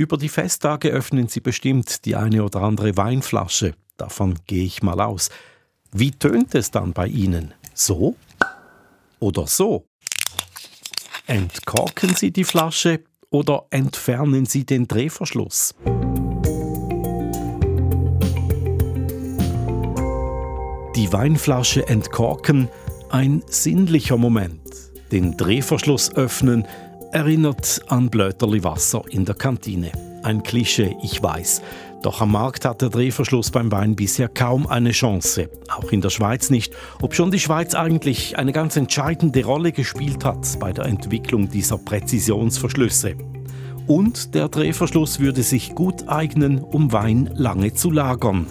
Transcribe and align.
Über 0.00 0.16
die 0.16 0.28
Festtage 0.28 0.90
öffnen 0.90 1.26
Sie 1.26 1.40
bestimmt 1.40 2.04
die 2.04 2.14
eine 2.14 2.44
oder 2.44 2.62
andere 2.62 2.96
Weinflasche. 2.96 3.74
Davon 3.96 4.38
gehe 4.46 4.62
ich 4.62 4.80
mal 4.80 5.00
aus. 5.00 5.28
Wie 5.90 6.12
tönt 6.12 6.54
es 6.54 6.70
dann 6.70 6.92
bei 6.92 7.08
Ihnen? 7.08 7.52
So 7.74 8.14
oder 9.18 9.48
so? 9.48 9.86
Entkorken 11.26 12.14
Sie 12.14 12.30
die 12.30 12.44
Flasche 12.44 13.00
oder 13.30 13.66
entfernen 13.70 14.46
Sie 14.46 14.64
den 14.64 14.86
Drehverschluss? 14.86 15.74
Die 20.94 21.12
Weinflasche 21.12 21.88
entkorken, 21.88 22.68
ein 23.10 23.42
sinnlicher 23.48 24.16
Moment. 24.16 24.60
Den 25.10 25.36
Drehverschluss 25.36 26.14
öffnen 26.14 26.68
erinnert 27.12 27.80
an 27.88 28.10
Blöterli 28.10 28.62
Wasser 28.64 29.02
in 29.10 29.24
der 29.24 29.34
Kantine. 29.34 29.92
Ein 30.22 30.42
Klischee, 30.42 30.96
ich 31.02 31.22
weiß. 31.22 31.62
Doch 32.02 32.20
am 32.20 32.32
Markt 32.32 32.64
hat 32.64 32.80
der 32.82 32.90
Drehverschluss 32.90 33.50
beim 33.50 33.72
Wein 33.72 33.96
bisher 33.96 34.28
kaum 34.28 34.66
eine 34.66 34.92
Chance. 34.92 35.48
Auch 35.68 35.90
in 35.90 36.00
der 36.00 36.10
Schweiz 36.10 36.50
nicht, 36.50 36.74
obschon 37.00 37.30
die 37.30 37.40
Schweiz 37.40 37.74
eigentlich 37.74 38.38
eine 38.38 38.52
ganz 38.52 38.76
entscheidende 38.76 39.44
Rolle 39.44 39.72
gespielt 39.72 40.24
hat 40.24 40.46
bei 40.60 40.72
der 40.72 40.84
Entwicklung 40.84 41.48
dieser 41.48 41.78
Präzisionsverschlüsse. 41.78 43.16
Und 43.86 44.34
der 44.34 44.48
Drehverschluss 44.48 45.18
würde 45.18 45.42
sich 45.42 45.74
gut 45.74 46.08
eignen, 46.08 46.62
um 46.62 46.92
Wein 46.92 47.30
lange 47.34 47.72
zu 47.72 47.90
lagern. 47.90 48.46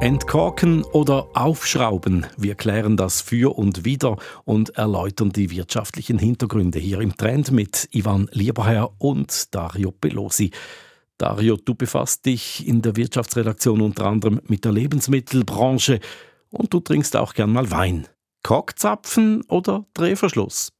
Entkorken 0.00 0.82
oder 0.82 1.28
aufschrauben. 1.34 2.26
Wir 2.38 2.54
klären 2.54 2.96
das 2.96 3.20
für 3.20 3.54
und 3.58 3.84
wieder 3.84 4.16
und 4.46 4.70
erläutern 4.78 5.28
die 5.28 5.50
wirtschaftlichen 5.50 6.18
Hintergründe 6.18 6.78
hier 6.78 7.02
im 7.02 7.14
Trend 7.18 7.50
mit 7.50 7.86
Ivan 7.92 8.26
Lieberherr 8.32 8.92
und 8.96 9.54
Dario 9.54 9.90
Pelosi. 9.90 10.52
Dario, 11.18 11.58
du 11.58 11.74
befasst 11.74 12.24
dich 12.24 12.66
in 12.66 12.80
der 12.80 12.96
Wirtschaftsredaktion 12.96 13.82
unter 13.82 14.06
anderem 14.06 14.40
mit 14.48 14.64
der 14.64 14.72
Lebensmittelbranche 14.72 16.00
und 16.48 16.72
du 16.72 16.80
trinkst 16.80 17.14
auch 17.14 17.34
gern 17.34 17.52
mal 17.52 17.70
Wein. 17.70 18.08
Korkzapfen 18.42 19.42
oder 19.48 19.84
Drehverschluss? 19.92 20.72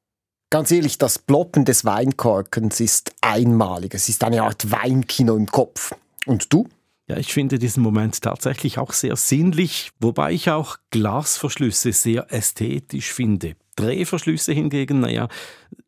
Ganz 0.48 0.70
ehrlich, 0.70 0.96
das 0.96 1.18
Ploppen 1.18 1.66
des 1.66 1.84
Weinkorkens 1.84 2.80
ist 2.80 3.12
einmalig. 3.20 3.92
Es 3.94 4.08
ist 4.08 4.24
eine 4.24 4.44
Art 4.44 4.70
Weinkino 4.70 5.36
im 5.36 5.46
Kopf. 5.46 5.94
Und 6.24 6.50
du? 6.54 6.66
Ja, 7.10 7.16
ich 7.16 7.34
finde 7.34 7.58
diesen 7.58 7.82
Moment 7.82 8.22
tatsächlich 8.22 8.78
auch 8.78 8.92
sehr 8.92 9.16
sinnlich, 9.16 9.90
wobei 9.98 10.30
ich 10.30 10.48
auch 10.48 10.76
Glasverschlüsse 10.90 11.92
sehr 11.92 12.32
ästhetisch 12.32 13.12
finde. 13.12 13.56
Drehverschlüsse 13.74 14.52
hingegen, 14.52 15.00
naja, 15.00 15.26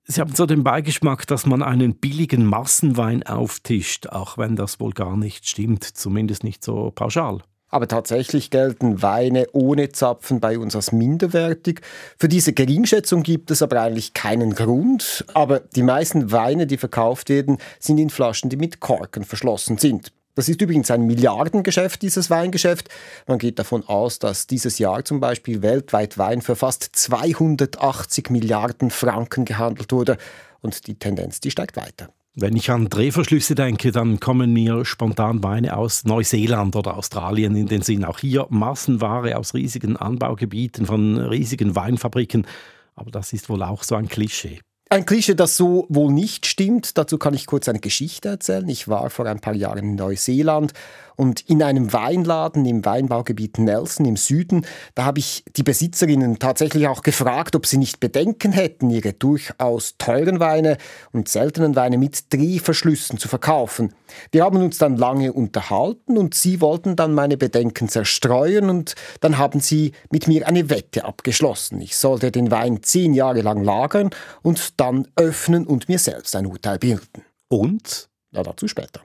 sie 0.03 0.21
haben 0.21 0.35
so 0.35 0.47
den 0.47 0.65
Beigeschmack, 0.65 1.29
dass 1.29 1.47
man 1.47 1.63
einen 1.63 1.95
billigen 1.95 2.45
Massenwein 2.45 3.23
auftischt, 3.23 4.09
auch 4.09 4.37
wenn 4.37 4.57
das 4.57 4.81
wohl 4.81 4.95
gar 4.95 5.17
nicht 5.17 5.49
stimmt, 5.49 5.85
zumindest 5.85 6.43
nicht 6.43 6.65
so 6.65 6.91
pauschal. 6.91 7.39
Aber 7.69 7.87
tatsächlich 7.87 8.51
gelten 8.51 9.01
Weine 9.01 9.47
ohne 9.53 9.93
Zapfen 9.93 10.41
bei 10.41 10.59
uns 10.59 10.75
als 10.75 10.91
minderwertig. 10.91 11.83
Für 12.19 12.27
diese 12.27 12.53
Geringschätzung 12.53 13.23
gibt 13.23 13.53
es 13.53 13.63
aber 13.63 13.81
eigentlich 13.81 14.13
keinen 14.13 14.57
Grund. 14.57 15.25
Aber 15.35 15.61
die 15.61 15.85
meisten 15.85 16.33
Weine, 16.33 16.67
die 16.67 16.79
verkauft 16.79 17.29
werden, 17.29 17.59
sind 17.79 17.99
in 17.99 18.11
Flaschen, 18.11 18.51
die 18.51 18.57
mit 18.57 18.81
Korken 18.81 19.23
verschlossen 19.23 19.79
sind. 19.79 20.11
Das 20.35 20.49
ist 20.49 20.63
übrigens 20.63 20.91
ein 20.91 21.07
Milliardengeschäft, 21.07 22.01
dieses 22.01 22.31
Weingeschäft. 22.31 22.89
Man 23.27 23.39
geht 23.39 23.59
davon 23.59 23.87
aus, 23.87 24.19
dass 24.19 24.47
dieses 24.47 24.79
Jahr 24.79 25.05
zum 25.05 25.21
Beispiel 25.21 25.61
weltweit 25.61 26.17
Wein 26.17 26.41
für 26.41 26.57
fast 26.57 26.89
280 26.93 28.31
Milliarden 28.31 28.91
Franken 28.91 29.45
gehandelt 29.45 29.93
wurde. 29.93 30.17
Und 30.61 30.87
die 30.87 30.95
Tendenz, 30.95 31.41
die 31.41 31.51
steigt 31.51 31.77
weiter. 31.77 32.09
Wenn 32.35 32.57
ich 32.57 32.71
an 32.71 32.89
Drehverschlüsse 32.89 33.55
denke, 33.55 33.93
dann 33.93 34.19
kommen 34.19 34.55
mir 34.55 34.87
spontan 34.87 35.43
Weine 35.43 35.77
aus 35.77 36.05
Neuseeland 36.05 36.77
oder 36.77 36.97
Australien 36.97 37.55
in 37.55 37.67
den 37.67 37.83
Sinn. 37.83 38.07
Auch 38.07 38.21
hier 38.21 38.47
Massenware 38.49 39.37
aus 39.37 39.53
riesigen 39.53 39.99
Anbaugebieten 39.99 40.87
von 40.87 41.19
riesigen 41.19 41.77
Weinfabriken. 41.77 42.47
Aber 42.95 43.11
das 43.11 43.35
ist 43.35 43.51
wohl 43.51 43.63
auch 43.63 43.83
so 43.83 43.97
ein 43.97 44.09
Klischee. 44.09 44.61
Ein 44.93 45.07
Klischee, 45.07 45.35
das 45.35 45.57
so 45.57 45.87
wohl 45.89 46.13
nicht 46.13 46.45
stimmt. 46.45 46.99
Dazu 46.99 47.17
kann 47.17 47.33
ich 47.33 47.47
kurz 47.47 47.67
eine 47.67 47.81
Geschichte 47.81 48.29
erzählen. 48.29 48.69
Ich 48.69 48.89
war 48.89 49.09
vor 49.09 49.25
ein 49.25 49.41
paar 49.41 49.55
Jahren 49.55 49.79
in 49.79 49.95
Neuseeland 49.95 50.75
und 51.17 51.49
in 51.49 51.63
einem 51.63 51.93
Weinladen 51.93 52.65
im 52.65 52.85
Weinbaugebiet 52.85 53.59
Nelson 53.59 54.07
im 54.07 54.17
Süden, 54.17 54.67
da 54.95 55.05
habe 55.05 55.19
ich 55.19 55.45
die 55.57 55.63
Besitzerinnen 55.63 56.39
tatsächlich 56.39 56.87
auch 56.89 57.03
gefragt, 57.03 57.57
ob 57.57 57.67
sie 57.67 57.79
nicht 57.79 58.01
Bedenken 58.01 58.53
hätten, 58.53 58.91
ihre 58.91 59.13
durchaus 59.13 59.97
teuren 59.99 60.41
Weine 60.41 60.79
und 61.13 61.29
seltenen 61.29 61.77
Weine 61.77 61.99
mit 61.99 62.33
Drehverschlüssen 62.33 63.19
zu 63.19 63.29
verkaufen. 63.29 63.95
Wir 64.31 64.45
haben 64.45 64.63
uns 64.63 64.79
dann 64.79 64.97
lange 64.97 65.33
unterhalten 65.33 66.19
und 66.19 66.35
sie 66.35 66.61
wollten 66.61 66.97
dann 66.97 67.15
meine 67.15 67.37
Bedenken 67.37 67.89
zerstreuen 67.89 68.71
und 68.71 68.95
dann 69.21 69.39
haben 69.39 69.61
sie 69.61 69.93
mit 70.11 70.29
mir 70.29 70.47
eine 70.47 70.71
Wette 70.71 71.05
abgeschlossen. 71.05 71.81
Ich 71.81 71.97
sollte 71.97 72.31
den 72.31 72.51
Wein 72.51 72.83
zehn 72.83 73.15
Jahre 73.15 73.41
lang 73.41 73.63
lagern 73.65 74.11
und 74.43 74.81
dann 74.81 75.09
öffnen 75.17 75.67
und 75.67 75.89
mir 75.89 75.99
selbst 75.99 76.35
ein 76.37 76.47
Urteil 76.47 76.79
bilden. 76.79 77.25
Und? 77.49 78.09
Ja, 78.31 78.43
dazu 78.43 78.67
später. 78.69 79.03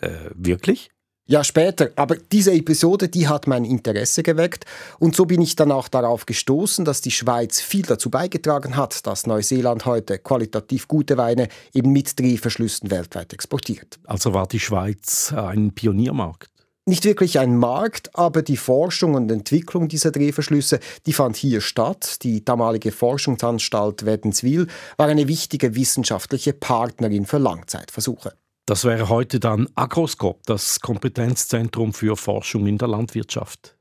Äh, 0.00 0.30
wirklich? 0.34 0.90
Ja, 1.30 1.44
später. 1.44 1.90
Aber 1.94 2.16
diese 2.16 2.52
Episode, 2.52 3.08
die 3.08 3.28
hat 3.28 3.46
mein 3.46 3.64
Interesse 3.64 4.24
geweckt. 4.24 4.64
Und 4.98 5.14
so 5.14 5.26
bin 5.26 5.40
ich 5.40 5.54
dann 5.54 5.70
auch 5.70 5.86
darauf 5.86 6.26
gestoßen, 6.26 6.84
dass 6.84 7.02
die 7.02 7.12
Schweiz 7.12 7.60
viel 7.60 7.82
dazu 7.82 8.10
beigetragen 8.10 8.74
hat, 8.74 9.06
dass 9.06 9.28
Neuseeland 9.28 9.86
heute 9.86 10.18
qualitativ 10.18 10.88
gute 10.88 11.16
Weine 11.18 11.46
eben 11.72 11.92
mit 11.92 12.18
Drehverschlüssen 12.18 12.90
weltweit 12.90 13.32
exportiert. 13.32 14.00
Also 14.06 14.34
war 14.34 14.48
die 14.48 14.58
Schweiz 14.58 15.32
ein 15.32 15.70
Pioniermarkt? 15.72 16.50
Nicht 16.84 17.04
wirklich 17.04 17.38
ein 17.38 17.56
Markt, 17.56 18.10
aber 18.18 18.42
die 18.42 18.56
Forschung 18.56 19.14
und 19.14 19.30
Entwicklung 19.30 19.86
dieser 19.86 20.10
Drehverschlüsse, 20.10 20.80
die 21.06 21.12
fand 21.12 21.36
hier 21.36 21.60
statt. 21.60 22.24
Die 22.24 22.44
damalige 22.44 22.90
Forschungsanstalt 22.90 24.04
Wädenswil 24.04 24.66
war 24.96 25.06
eine 25.06 25.28
wichtige 25.28 25.76
wissenschaftliche 25.76 26.54
Partnerin 26.54 27.24
für 27.24 27.38
Langzeitversuche. 27.38 28.32
Das 28.70 28.84
wäre 28.84 29.08
heute 29.08 29.40
dann 29.40 29.68
Agroskop, 29.74 30.46
das 30.46 30.78
Kompetenzzentrum 30.78 31.92
für 31.92 32.16
Forschung 32.16 32.68
in 32.68 32.78
der 32.78 32.86
Landwirtschaft. 32.86 33.74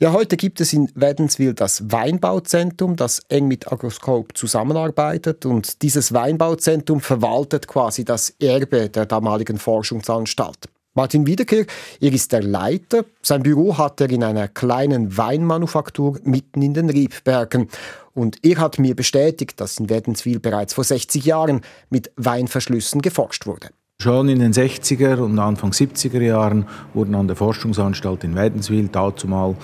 Ja, 0.00 0.12
heute 0.12 0.36
gibt 0.36 0.60
es 0.60 0.74
in 0.74 0.92
Wädenswil 0.94 1.54
das 1.54 1.90
Weinbauzentrum, 1.90 2.94
das 2.96 3.20
eng 3.30 3.48
mit 3.48 3.72
Agroskop 3.72 4.36
zusammenarbeitet 4.36 5.46
und 5.46 5.80
dieses 5.80 6.12
Weinbauzentrum 6.12 7.00
verwaltet 7.00 7.66
quasi 7.66 8.04
das 8.04 8.34
Erbe 8.38 8.90
der 8.90 9.06
damaligen 9.06 9.56
Forschungsanstalt. 9.56 10.68
Martin 10.92 11.26
Wiederkehr, 11.26 11.64
er 12.02 12.12
ist 12.12 12.30
der 12.32 12.42
Leiter. 12.42 13.06
Sein 13.22 13.44
Büro 13.44 13.78
hat 13.78 14.02
er 14.02 14.10
in 14.10 14.22
einer 14.22 14.48
kleinen 14.48 15.16
Weinmanufaktur 15.16 16.20
mitten 16.22 16.60
in 16.60 16.74
den 16.74 16.90
Riebbergen. 16.90 17.70
Und 18.12 18.44
er 18.44 18.58
hat 18.58 18.78
mir 18.78 18.94
bestätigt, 18.94 19.58
dass 19.58 19.80
in 19.80 19.88
Wädenswil 19.88 20.38
bereits 20.38 20.74
vor 20.74 20.84
60 20.84 21.24
Jahren 21.24 21.62
mit 21.88 22.12
Weinverschlüssen 22.16 23.00
geforscht 23.00 23.46
wurde. 23.46 23.70
Schon 24.00 24.28
in 24.28 24.40
den 24.40 24.52
60er 24.52 25.16
und 25.18 25.38
Anfang 25.38 25.70
70er 25.70 26.20
Jahren 26.20 26.66
wurden 26.92 27.14
an 27.14 27.26
der 27.26 27.36
Forschungsanstalt 27.36 28.24
in 28.24 28.34
Wädenswil 28.34 28.88
dazumal 28.88 29.56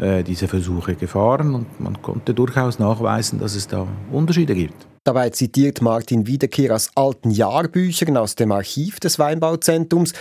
äh, 0.00 0.24
diese 0.24 0.48
Versuche 0.48 0.94
gefahren 0.94 1.54
und 1.54 1.80
man 1.80 2.02
konnte 2.02 2.34
durchaus 2.34 2.78
nachweisen, 2.78 3.38
dass 3.38 3.54
es 3.54 3.68
da 3.68 3.86
Unterschiede 4.10 4.54
gibt. 4.54 4.86
Dabei 5.04 5.30
zitiert 5.30 5.82
Martin 5.82 6.26
Wiederkehr 6.26 6.74
aus 6.74 6.90
alten 6.96 7.30
Jahrbüchern 7.30 8.16
aus 8.16 8.34
dem 8.34 8.50
Archiv 8.50 8.98
des 8.98 9.18
Weinbauzentrums 9.18 10.14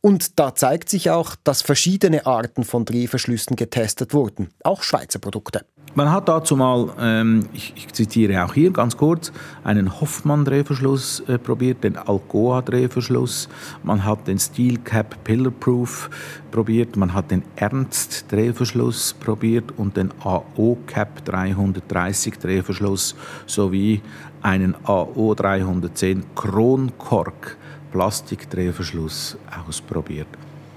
und 0.00 0.40
da 0.40 0.54
zeigt 0.54 0.88
sich 0.88 1.10
auch, 1.10 1.36
dass 1.44 1.62
verschiedene 1.62 2.26
Arten 2.26 2.64
von 2.64 2.84
Drehverschlüssen 2.84 3.54
getestet 3.54 4.14
wurden, 4.14 4.48
auch 4.64 4.82
Schweizer 4.82 5.20
Produkte. 5.20 5.64
Man 5.94 6.10
hat 6.10 6.26
dazu 6.26 6.56
mal, 6.56 6.88
ähm, 6.98 7.50
ich, 7.52 7.74
ich, 7.76 7.92
zitiere 7.92 8.44
auch 8.44 8.54
hier 8.54 8.70
ganz 8.70 8.96
kurz, 8.96 9.30
einen 9.62 10.00
Hoffmann-Drehverschluss 10.00 11.20
äh, 11.28 11.38
probiert, 11.38 11.84
den 11.84 11.98
Alcoa-Drehverschluss, 11.98 13.50
man 13.82 14.02
hat 14.02 14.26
den 14.26 14.38
Steel 14.38 14.78
Cap 14.78 15.22
Pillar 15.22 15.50
Proof 15.50 16.08
probiert, 16.50 16.96
man 16.96 17.12
hat 17.12 17.30
den 17.30 17.42
Ernst-Drehverschluss 17.56 19.12
probiert 19.20 19.70
und 19.76 19.98
den 19.98 20.12
AO 20.24 20.78
Cap 20.86 21.26
330 21.26 22.38
Drehverschluss 22.38 23.14
sowie 23.44 24.00
einen 24.40 24.74
AO 24.84 25.34
310 25.34 26.24
Kronkork 26.34 27.58
Plastikdrehverschluss 27.92 29.36
ausprobiert. 29.66 30.28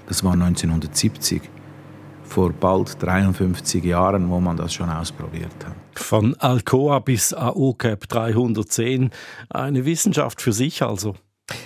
Das 0.06 0.22
war 0.22 0.34
1970, 0.34 1.40
vor 2.28 2.52
bald 2.52 3.02
53 3.02 3.84
Jahren, 3.84 4.28
wo 4.30 4.40
man 4.40 4.56
das 4.56 4.74
schon 4.74 4.90
ausprobiert 4.90 5.54
hat. 5.64 5.74
Von 5.94 6.34
Alcoa 6.34 6.98
bis 6.98 7.32
AOCAP 7.32 8.08
310, 8.08 9.10
eine 9.48 9.84
Wissenschaft 9.84 10.42
für 10.42 10.52
sich 10.52 10.82
also. 10.82 11.14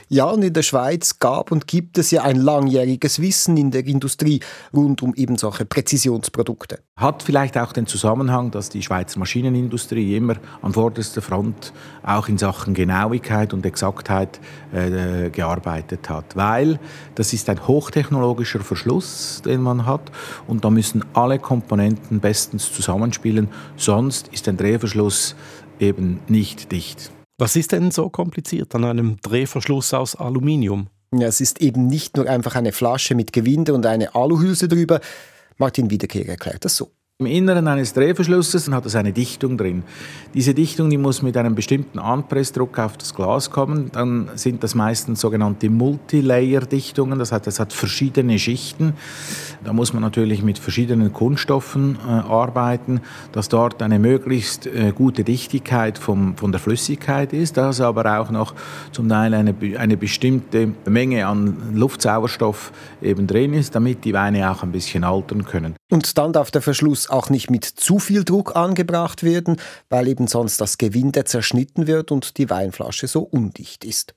Ja, 0.09 0.25
und 0.25 0.43
in 0.43 0.53
der 0.53 0.63
Schweiz 0.63 1.19
gab 1.21 1.53
und 1.53 1.67
gibt 1.67 1.97
es 1.97 2.11
ja 2.11 2.23
ein 2.23 2.37
langjähriges 2.37 3.21
Wissen 3.21 3.57
in 3.57 3.71
der 3.71 3.87
Industrie 3.87 4.41
rund 4.75 5.03
um 5.03 5.15
eben 5.15 5.37
solche 5.37 5.65
Präzisionsprodukte. 5.65 6.81
Hat 6.97 7.23
vielleicht 7.23 7.57
auch 7.57 7.73
den 7.73 7.87
Zusammenhang, 7.87 8.51
dass 8.51 8.69
die 8.69 8.83
Schweizer 8.83 9.19
Maschinenindustrie 9.19 10.17
immer 10.17 10.35
an 10.63 10.73
vorderster 10.73 11.23
Front 11.23 11.73
auch 12.03 12.29
in 12.29 12.39
Sachen 12.39 12.75
Genauigkeit 12.75 13.55
und 13.55 13.65
Exaktheit 13.65 14.41
äh, 14.73 15.31
gearbeitet 15.31 16.11
hat. 16.11 16.37
Weil 16.37 16.79
das 17.15 17.33
ist 17.33 17.49
ein 17.49 17.67
hochtechnologischer 17.67 18.61
Verschluss, 18.61 19.43
den 19.45 19.63
man 19.63 19.87
hat 19.87 20.11
und 20.47 20.65
da 20.65 20.71
müssen 20.71 21.05
alle 21.15 21.39
Komponenten 21.39 22.21
bestens 22.21 22.73
zusammenspielen, 22.73 23.49
sonst 23.77 24.29
ist 24.29 24.49
ein 24.49 24.57
Drehverschluss 24.57 25.37
eben 25.79 26.21
nicht 26.29 26.73
dicht. 26.73 27.13
Was 27.41 27.57
ist 27.57 27.73
denn 27.73 27.91
so 27.91 28.11
kompliziert 28.11 28.75
an 28.75 28.85
einem 28.85 29.17
Drehverschluss 29.23 29.95
aus 29.95 30.15
Aluminium? 30.15 30.89
Ja, 31.11 31.27
es 31.27 31.41
ist 31.41 31.63
eben 31.63 31.87
nicht 31.87 32.19
nur 32.19 32.29
einfach 32.29 32.55
eine 32.55 32.71
Flasche 32.71 33.15
mit 33.15 33.33
Gewinde 33.33 33.73
und 33.73 33.87
eine 33.87 34.15
Aluhülse 34.15 34.69
drüber. 34.69 35.01
Martin 35.57 35.89
Wiederkehr 35.89 36.29
erklärt 36.29 36.67
das 36.67 36.77
so. 36.77 36.91
Im 37.21 37.27
Inneren 37.27 37.69
eines 37.69 37.93
Drehverschlusses 37.93 38.71
hat 38.71 38.87
es 38.87 38.97
eine 38.97 39.13
Dichtung 39.13 39.59
drin. 39.59 39.83
Diese 40.33 40.55
Dichtung 40.55 40.89
die 40.89 40.97
muss 40.97 41.21
mit 41.21 41.37
einem 41.37 41.55
bestimmten 41.55 41.99
Anpressdruck 41.99 42.79
auf 42.79 42.97
das 42.97 43.15
Glas 43.15 43.51
kommen. 43.51 43.91
Dann 43.93 44.31
sind 44.37 44.65
das 44.65 44.75
meistens 44.75 45.21
sogenannte 45.21 45.69
Multilayer-Dichtungen, 45.69 47.19
das 47.19 47.33
heißt, 47.33 47.47
es 47.47 47.61
hat 47.61 47.75
verschiedene 47.75 48.39
Schichten. 48.39 48.95
Da 49.63 49.75
muss 49.75 49.93
man 49.93 50.03
natürlich 50.03 50.43
mit 50.43 50.59
verschiedenen 50.59 51.13
Kunststoffen 51.13 51.97
äh, 51.97 52.11
arbeiten, 52.11 53.03
dass 53.33 53.51
dort 53.51 53.83
eine 53.83 53.99
möglichst 53.99 54.67
äh, 54.67 54.95
gute 54.97 55.23
Dichtigkeit 55.23 55.99
vom, 55.99 56.39
von 56.39 56.53
der 56.53 56.59
Flüssigkeit 56.59 57.35
ist, 57.35 57.59
dass 57.59 57.83
aber 57.83 58.19
auch 58.19 58.31
noch 58.31 58.55
zum 58.93 59.11
Teil 59.11 59.35
eine, 59.35 59.55
eine 59.77 59.99
bestimmte 59.99 60.73
Menge 60.87 61.27
an 61.27 61.75
Luftsauerstoff 61.75 62.73
eben 63.03 63.27
drin 63.27 63.53
ist, 63.53 63.75
damit 63.75 64.07
die 64.07 64.15
Weine 64.15 64.51
auch 64.51 64.63
ein 64.63 64.73
bisschen 64.73 65.05
altern 65.05 65.45
können. 65.45 65.75
Und 65.91 66.17
dann 66.17 66.33
darf 66.33 66.53
der 66.53 66.63
Verschluss 66.63 67.10
auch 67.11 67.31
nicht 67.31 67.51
mit 67.51 67.65
zu 67.65 67.99
viel 67.99 68.25
Druck 68.25 68.57
angebracht 68.57 69.23
werden, 69.23 69.57
weil 69.89 70.09
eben 70.09 70.27
sonst 70.27 70.61
das 70.61 70.79
Gewinde 70.79 71.25
zerschnitten 71.25 71.87
wird 71.87 72.11
und 72.13 72.39
die 72.39 72.51
Weinflasche 72.51 73.09
so 73.09 73.21
undicht 73.21 73.85
ist. 73.85 74.15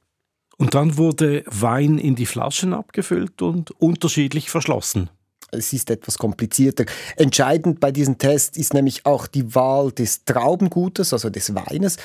Und 0.57 0.75
dann 0.75 0.97
wurde 0.97 1.43
Wein 1.47 1.97
in 1.97 2.15
die 2.15 2.25
Flaschen 2.25 2.73
abgefüllt 2.73 3.41
und 3.41 3.71
unterschiedlich 3.71 4.49
verschlossen. 4.49 5.09
Es 5.51 5.73
ist 5.73 5.89
etwas 5.89 6.17
komplizierter. 6.17 6.85
Entscheidend 7.15 7.79
bei 7.79 7.91
diesem 7.91 8.17
Test 8.17 8.57
ist 8.57 8.73
nämlich 8.73 9.05
auch 9.05 9.27
die 9.27 9.53
Wahl 9.55 9.91
des 9.91 10.25
Traubengutes, 10.25 11.13
also 11.13 11.29
des 11.29 11.53
Weines. 11.53 11.97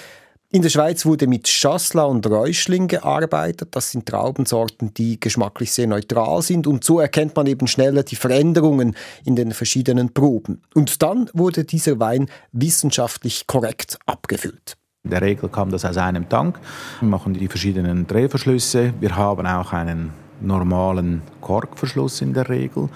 In 0.51 0.63
der 0.63 0.71
Schweiz 0.71 1.05
wurde 1.05 1.27
mit 1.27 1.47
Chasselas 1.47 2.09
und 2.09 2.27
Räuschling 2.27 2.89
gearbeitet. 2.89 3.69
Das 3.73 3.91
sind 3.91 4.07
Traubensorten, 4.07 4.95
die 4.95 5.21
geschmacklich 5.21 5.73
sehr 5.73 5.87
neutral 5.87 6.41
sind 6.41 6.67
und 6.67 6.83
so 6.83 7.01
erkennt 7.01 7.37
man 7.37 7.47
eben 7.47 7.67
schneller 7.67 8.03
die 8.03 8.17
Veränderungen 8.17 8.97
in 9.27 9.37
den 9.37 9.53
verschiedenen 9.53 10.15
Proben. 10.15 10.63
Und 10.73 11.03
dann 11.03 11.29
wurde 11.35 11.65
dieser 11.65 12.01
Wein 12.01 12.31
wissenschaftlich 12.53 13.47
korrekt 13.47 13.99
abgefüllt. 14.07 14.79
In 15.05 15.11
der 15.11 15.21
Regel 15.21 15.51
kam 15.51 15.71
das 15.71 15.85
aus 15.85 15.99
einem 15.99 16.31
Tank. 16.31 16.59
Wir 17.01 17.09
machen 17.11 17.35
die 17.35 17.47
verschiedenen 17.47 18.07
Drehverschlüsse. 18.07 18.95
Wir 19.01 19.17
haben 19.17 19.47
auch 19.47 19.75
einen 19.75 20.15
normalen 20.41 21.21
Korkverschluss 21.43 22.23
in 22.23 22.33
der 22.33 22.49
Regel. 22.49 22.89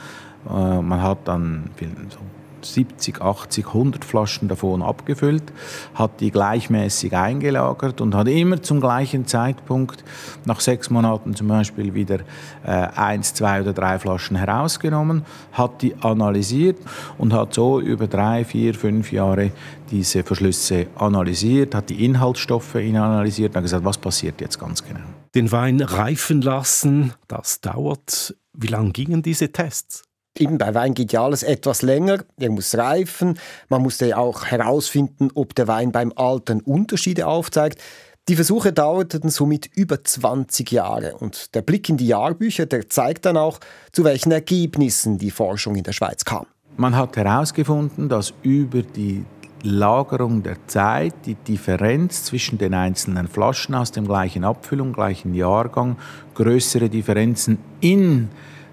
Äh, 0.49 0.81
man 0.81 1.03
hat 1.03 1.29
dann 1.29 1.69
70, 2.65 3.21
80, 3.21 3.67
100 3.69 4.05
Flaschen 4.05 4.49
davon 4.49 4.83
abgefüllt, 4.83 5.45
hat 5.95 6.21
die 6.21 6.31
gleichmäßig 6.31 7.17
eingelagert 7.17 8.01
und 8.01 8.15
hat 8.15 8.29
immer 8.29 8.63
zum 8.63 8.81
gleichen 8.81 9.27
Zeitpunkt, 9.27 10.05
nach 10.45 10.61
sechs 10.61 10.91
Monaten 10.91 11.35
zum 11.35 11.49
Beispiel, 11.49 11.95
wieder 11.95 12.21
äh, 12.65 12.71
eins, 12.71 13.35
zwei 13.35 13.61
oder 13.61 13.73
drei 13.73 13.99
Flaschen 13.99 14.37
herausgenommen, 14.37 15.25
hat 15.53 15.83
die 15.83 15.95
analysiert 15.97 16.79
und 17.19 17.33
hat 17.33 17.55
so 17.55 17.81
über 17.81 18.07
drei, 18.07 18.45
vier, 18.45 18.75
fünf 18.75 19.13
Jahre 19.13 19.53
diese 19.91 20.25
Verschlüsse 20.25 20.87
analysiert, 20.97 21.75
hat 21.75 21.91
die 21.91 22.05
Inhaltsstoffe 22.05 22.77
analysiert 22.77 23.51
und 23.51 23.57
hat 23.57 23.65
gesagt, 23.65 23.85
was 23.85 23.99
passiert 23.99 24.41
jetzt 24.41 24.59
ganz 24.59 24.83
genau. 24.83 25.01
Den 25.35 25.53
Wein 25.53 25.81
reifen 25.81 26.43
lassen, 26.43 27.13
das 27.29 27.61
dauert. 27.61 28.35
Wie 28.55 28.67
lange 28.67 28.91
gingen 28.91 29.23
diese 29.23 29.53
Tests? 29.53 30.03
Eben 30.39 30.57
bei 30.59 30.75
Wein 30.75 30.95
geht 30.95 31.13
ja 31.13 31.23
alles 31.23 31.43
etwas 31.43 31.83
länger. 31.83 32.25
Er 32.39 32.51
muss 32.51 32.75
reifen. 32.75 33.39
Man 33.69 33.83
musste 33.83 34.17
auch 34.17 34.47
herausfinden, 34.47 35.31
ob 35.35 35.55
der 35.55 35.69
Wein 35.69 35.93
beim 35.93 36.13
Altern 36.17 36.61
Unterschiede 36.61 37.27
aufzeigt. 37.27 37.79
Die 38.29 38.37
Versuche 38.37 38.73
dauerten 38.73 39.31
somit 39.31 39.69
über 39.75 40.03
20 40.03 40.71
Jahre 40.71 41.17
und 41.17 41.55
der 41.57 41.63
Blick 41.63 41.89
in 41.89 41.97
die 41.97 42.07
Jahrbücher, 42.07 42.67
der 42.67 42.89
zeigt 42.89 43.27
dann 43.27 43.37
auch, 43.37 43.59
zu 43.91 44.05
welchen 44.05 44.31
Ergebnissen 44.31 45.19
die 45.19 45.33
Forschung 45.33 45.75
in 45.75 45.83
der 45.83 45.93
Schweiz 45.93 46.25
kam. 46.25 46.47
Man 46.77 46.97
hat 46.97 47.17
herausgefunden, 47.17 48.09
dass 48.09 48.33
über 48.43 48.83
die 48.83 49.25
Lagerung 49.65 50.43
der 50.43 50.57
Zeit 50.69 51.15
die 51.27 51.35
Differenz 51.35 52.25
zwischen 52.25 52.59
den 52.59 52.75
einzelnen 52.75 53.29
Flaschen 53.29 53.75
aus 53.75 53.91
dem 53.93 54.07
gleichen 54.07 54.45
Abfüllung, 54.45 54.93
gleichen 54.93 55.35
Jahrgang, 55.35 55.97
größere 56.35 56.89
Differenzen 56.89 57.59
in 57.81 58.29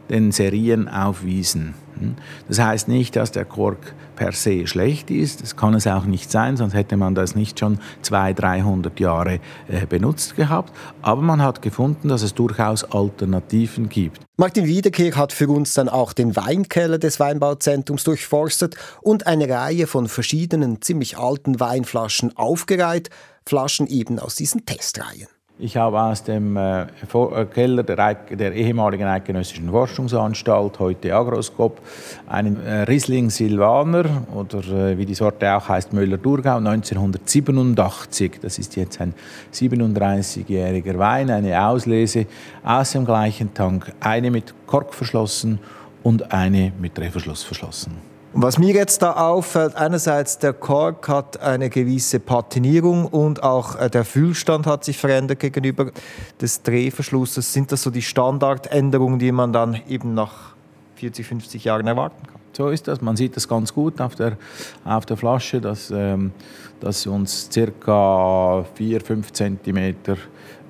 den 0.10 0.32
Serien 0.32 0.88
aufwiesen. 0.88 1.74
Hm? 2.00 2.16
Das 2.48 2.60
heißt 2.60 2.88
nicht, 2.88 3.16
dass 3.16 3.32
der 3.32 3.46
Kork 3.46 3.94
per 4.16 4.32
se 4.32 4.68
schlecht 4.68 5.12
ist. 5.12 5.42
Das 5.42 5.56
kann 5.56 5.74
es 5.74 5.88
auch 5.88 6.06
nicht 6.06 6.30
sein, 6.30 6.58
sonst 6.58 6.74
hätte 6.74 6.98
man 6.98 7.16
das 7.16 7.36
nicht 7.36 7.60
schon 7.60 7.80
200, 8.02 8.42
300 8.42 9.00
Jahre 9.00 9.40
äh, 9.68 9.86
benutzt 9.88 10.36
gehabt. 10.36 10.74
Aber 11.02 11.22
man 11.22 11.42
hat 11.42 11.62
gefunden, 11.62 12.10
dass 12.10 12.22
es 12.22 12.34
durchaus 12.34 12.84
Alternativen 12.84 13.90
gibt. 13.90 14.22
Martin 14.38 14.66
Wiedekehr 14.66 15.16
hat 15.16 15.34
für 15.34 15.50
uns 15.50 15.74
dann 15.74 15.90
auch 15.90 16.14
den 16.14 16.36
Weinkeller 16.36 16.98
des 16.98 17.20
Weinbauzentrums 17.20 18.04
durchforstet 18.04 18.76
und 19.02 19.28
eine 19.28 19.50
Reihe 19.50 19.88
von 19.88 20.08
verschiedenen 20.08 20.82
ziemlich 20.82 21.18
alten 21.18 21.60
Weinflaschen 21.60 22.36
aufgereiht. 22.38 23.10
Flaschen 23.46 23.88
eben 23.88 24.20
aus 24.20 24.36
diesen 24.36 24.66
Testreihen. 24.66 25.28
Ich 25.62 25.76
habe 25.76 26.02
aus 26.02 26.24
dem 26.24 26.56
äh, 26.56 26.84
äh, 26.84 27.46
Keller 27.54 27.84
der, 27.84 28.14
der, 28.14 28.54
ehemaligen 28.54 29.04
Eidgenössischen 29.04 29.70
Forschungsanstalt, 29.70 30.80
heute 30.80 31.14
Agroskop, 31.14 31.82
einen 32.28 32.66
äh, 32.66 32.84
Riesling 32.84 33.30
Silvaner 33.30 34.06
oder 34.34 34.98
wie 34.98 35.06
die 35.06 35.16
Sorte 35.16 35.54
auch 35.54 35.68
heißt, 35.68 35.92
Müller-Thurgau 35.92 36.60
1987. 36.60 38.40
Das 38.42 38.58
ist 38.58 38.78
jetzt 38.78 39.02
ein 39.02 39.14
37-jähriger 39.54 40.98
Wein, 40.98 41.30
eine 41.30 41.62
Auslese 41.62 42.26
aus 42.64 42.94
dem 42.94 43.04
gleichen 43.04 43.54
Tank. 43.54 43.92
Eine 44.00 44.32
mit 44.32 44.54
Kork 44.66 44.94
verschlossen 44.94 45.60
und 46.04 46.32
eine 46.32 46.72
mit 46.80 46.98
Drehverschluss 46.98 47.44
verschlossen. 47.44 47.98
Was 48.34 48.60
mir 48.60 48.76
jetzt 48.76 49.02
da 49.02 49.14
auffällt, 49.14 49.76
einerseits 49.76 50.38
der 50.38 50.54
Kork 50.54 51.08
hat 51.08 51.42
eine 51.42 51.70
gewisse 51.70 52.20
Patinierung 52.20 53.06
und 53.06 53.42
auch 53.42 53.76
äh, 53.76 53.90
der 53.90 54.06
Füllstand 54.06 54.68
hat 54.68 54.86
sich 54.86 55.00
verändert 55.00 55.40
gegenüber 55.40 55.92
des 56.40 56.62
Drehverschlusses. 56.62 57.52
Sind 57.52 57.72
das 57.72 57.82
so 57.82 57.90
die 57.90 58.04
Standardänderungen, 58.04 59.18
die 59.18 59.32
man 59.32 59.52
dann 59.52 59.82
eben 59.88 60.14
nach 60.14 60.54
40, 60.98 61.26
50 61.26 61.64
Jahren 61.64 61.88
erwarten 61.88 62.22
kann? 62.28 62.39
So 62.54 62.70
ist 62.70 62.88
das. 62.88 63.02
Man 63.02 63.16
sieht 63.16 63.36
das 63.36 63.48
ganz 63.48 63.74
gut 63.74 64.02
auf 64.02 64.16
der, 64.16 64.38
auf 64.84 65.06
der 65.06 65.18
Flasche, 65.18 65.62
dass, 65.62 65.92
ähm, 65.92 66.32
dass 66.80 67.06
uns 67.08 67.50
ca. 67.54 68.66
4-5 68.78 69.34
cm 69.34 69.96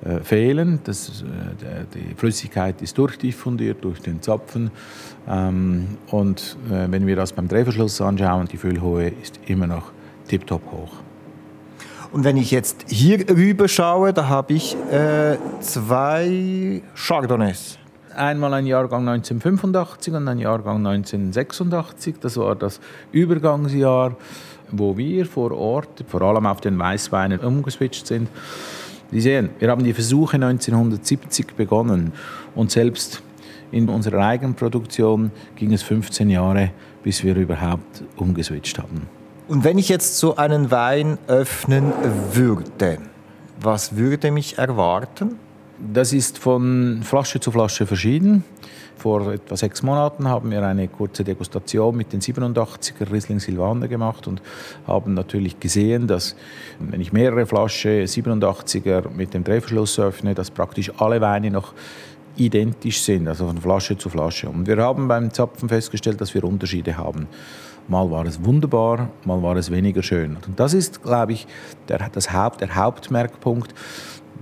äh, 0.02 0.20
fehlen. 0.22 0.80
Das, 0.84 1.22
äh, 1.22 1.84
die 1.94 2.14
Flüssigkeit 2.14 2.80
ist 2.80 2.96
durchdiffundiert 2.96 3.82
durch 3.84 4.00
den 4.00 4.22
Zapfen. 4.22 4.70
Ähm, 5.28 5.98
und 6.10 6.56
äh, 6.70 6.90
wenn 6.90 7.06
wir 7.06 7.16
das 7.16 7.32
beim 7.32 7.48
Drehverschluss 7.48 8.00
anschauen, 8.00 8.46
die 8.46 8.56
Füllhöhe 8.56 9.12
ist 9.22 9.40
immer 9.46 9.66
noch 9.66 9.92
tiptop 10.28 10.62
hoch. 10.70 10.92
Und 12.12 12.24
wenn 12.24 12.36
ich 12.36 12.50
jetzt 12.50 12.86
hier 12.88 13.28
rüber 13.28 13.68
schaue, 13.68 14.12
da 14.12 14.28
habe 14.28 14.54
ich 14.54 14.76
äh, 14.90 15.36
zwei 15.60 16.82
Chardonnays. 16.94 17.79
Einmal 18.14 18.54
ein 18.54 18.66
Jahrgang 18.66 19.08
1985 19.08 20.14
und 20.14 20.26
ein 20.26 20.38
Jahrgang 20.38 20.84
1986. 20.84 22.16
Das 22.20 22.36
war 22.36 22.56
das 22.56 22.80
Übergangsjahr, 23.12 24.16
wo 24.72 24.96
wir 24.96 25.26
vor 25.26 25.52
Ort, 25.52 26.04
vor 26.08 26.22
allem 26.22 26.46
auf 26.46 26.60
den 26.60 26.78
Weißweinen, 26.78 27.40
umgeswitcht 27.40 28.06
sind. 28.06 28.28
Sie 29.12 29.20
sehen, 29.20 29.50
wir 29.58 29.70
haben 29.70 29.84
die 29.84 29.92
Versuche 29.92 30.36
1970 30.36 31.54
begonnen 31.56 32.12
und 32.54 32.70
selbst 32.70 33.22
in 33.72 33.88
unserer 33.88 34.24
Eigenproduktion 34.26 35.30
ging 35.56 35.72
es 35.72 35.82
15 35.82 36.30
Jahre, 36.30 36.70
bis 37.02 37.22
wir 37.22 37.36
überhaupt 37.36 38.02
umgeswitcht 38.16 38.78
haben. 38.78 39.08
Und 39.48 39.64
wenn 39.64 39.78
ich 39.78 39.88
jetzt 39.88 40.18
so 40.18 40.36
einen 40.36 40.70
Wein 40.70 41.18
öffnen 41.26 41.92
würde, 42.32 42.98
was 43.60 43.96
würde 43.96 44.30
mich 44.30 44.58
erwarten? 44.58 45.38
Das 45.80 46.12
ist 46.12 46.36
von 46.36 47.00
Flasche 47.02 47.40
zu 47.40 47.50
Flasche 47.50 47.86
verschieden. 47.86 48.44
Vor 48.98 49.32
etwa 49.32 49.56
sechs 49.56 49.82
Monaten 49.82 50.28
haben 50.28 50.50
wir 50.50 50.62
eine 50.62 50.88
kurze 50.88 51.24
Degustation 51.24 51.96
mit 51.96 52.12
den 52.12 52.20
87er 52.20 53.10
Riesling 53.10 53.40
Silvaner 53.40 53.88
gemacht 53.88 54.26
und 54.26 54.42
haben 54.86 55.14
natürlich 55.14 55.58
gesehen, 55.58 56.06
dass 56.06 56.36
wenn 56.78 57.00
ich 57.00 57.14
mehrere 57.14 57.46
Flaschen 57.46 58.04
87er 58.04 59.08
mit 59.08 59.32
dem 59.32 59.42
Drehverschluss 59.42 59.98
öffne, 59.98 60.34
dass 60.34 60.50
praktisch 60.50 60.92
alle 60.98 61.22
Weine 61.22 61.50
noch 61.50 61.72
identisch 62.36 63.00
sind, 63.00 63.26
also 63.26 63.46
von 63.46 63.56
Flasche 63.56 63.96
zu 63.96 64.10
Flasche. 64.10 64.50
Und 64.50 64.66
wir 64.66 64.76
haben 64.76 65.08
beim 65.08 65.32
Zapfen 65.32 65.70
festgestellt, 65.70 66.20
dass 66.20 66.34
wir 66.34 66.44
Unterschiede 66.44 66.98
haben. 66.98 67.26
Mal 67.88 68.10
war 68.10 68.26
es 68.26 68.44
wunderbar, 68.44 69.08
mal 69.24 69.42
war 69.42 69.56
es 69.56 69.70
weniger 69.70 70.02
schön. 70.02 70.36
Und 70.46 70.60
das 70.60 70.74
ist, 70.74 71.02
glaube 71.02 71.32
ich, 71.32 71.46
der, 71.88 72.10
das 72.12 72.32
Haupt, 72.32 72.60
der 72.60 72.74
Hauptmerkpunkt, 72.76 73.74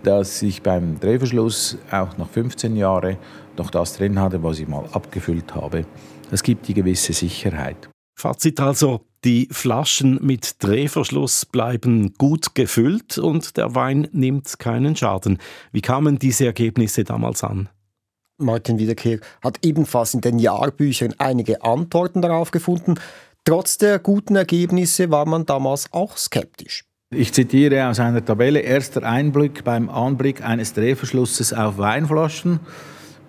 dass 0.02 0.43
ich 0.43 0.62
beim 0.62 0.99
Drehverschluss 1.00 1.78
auch 1.90 2.17
nach 2.19 2.28
15 2.28 2.76
Jahren 2.76 3.17
noch 3.57 3.71
das 3.71 3.97
drin 3.97 4.21
hatte, 4.21 4.43
was 4.43 4.59
ich 4.59 4.69
mal 4.69 4.85
abgefüllt 4.93 5.55
habe. 5.55 5.85
Das 6.31 6.43
gibt 6.43 6.69
die 6.69 6.75
gewisse 6.75 7.12
Sicherheit. 7.12 7.88
Fazit 8.19 8.61
also, 8.61 9.05
die 9.25 9.49
Flaschen 9.50 10.19
mit 10.25 10.62
Drehverschluss 10.62 11.45
bleiben 11.45 12.14
gut 12.19 12.55
gefüllt 12.55 13.19
und 13.19 13.57
der 13.57 13.75
Wein 13.75 14.09
nimmt 14.12 14.59
keinen 14.59 14.95
Schaden. 14.97 15.38
Wie 15.73 15.81
kamen 15.81 16.19
diese 16.19 16.47
Ergebnisse 16.47 17.05
damals 17.05 17.43
an? 17.43 17.69
Martin 18.38 18.78
Wiederkehr 18.78 19.19
hat 19.43 19.59
ebenfalls 19.62 20.14
in 20.14 20.21
den 20.21 20.38
Jahrbüchern 20.38 21.14
einige 21.19 21.62
Antworten 21.62 22.23
darauf 22.23 22.52
gefunden. 22.52 22.95
Trotz 23.45 23.78
der 23.78 23.99
guten 23.99 24.37
Ergebnisse 24.37 25.11
war 25.11 25.26
man 25.26 25.45
damals 25.45 25.93
auch 25.93 26.17
skeptisch. 26.17 26.88
Ich 27.10 27.32
zitiere 27.32 27.88
aus 27.88 28.00
einer 28.00 28.22
Tabelle: 28.22 28.60
Erster 28.60 29.02
Einblick 29.02 29.64
beim 29.64 29.88
Anblick 29.88 30.44
eines 30.44 30.74
Drehverschlusses 30.74 31.54
auf 31.54 31.78
Weinflaschen. 31.78 32.60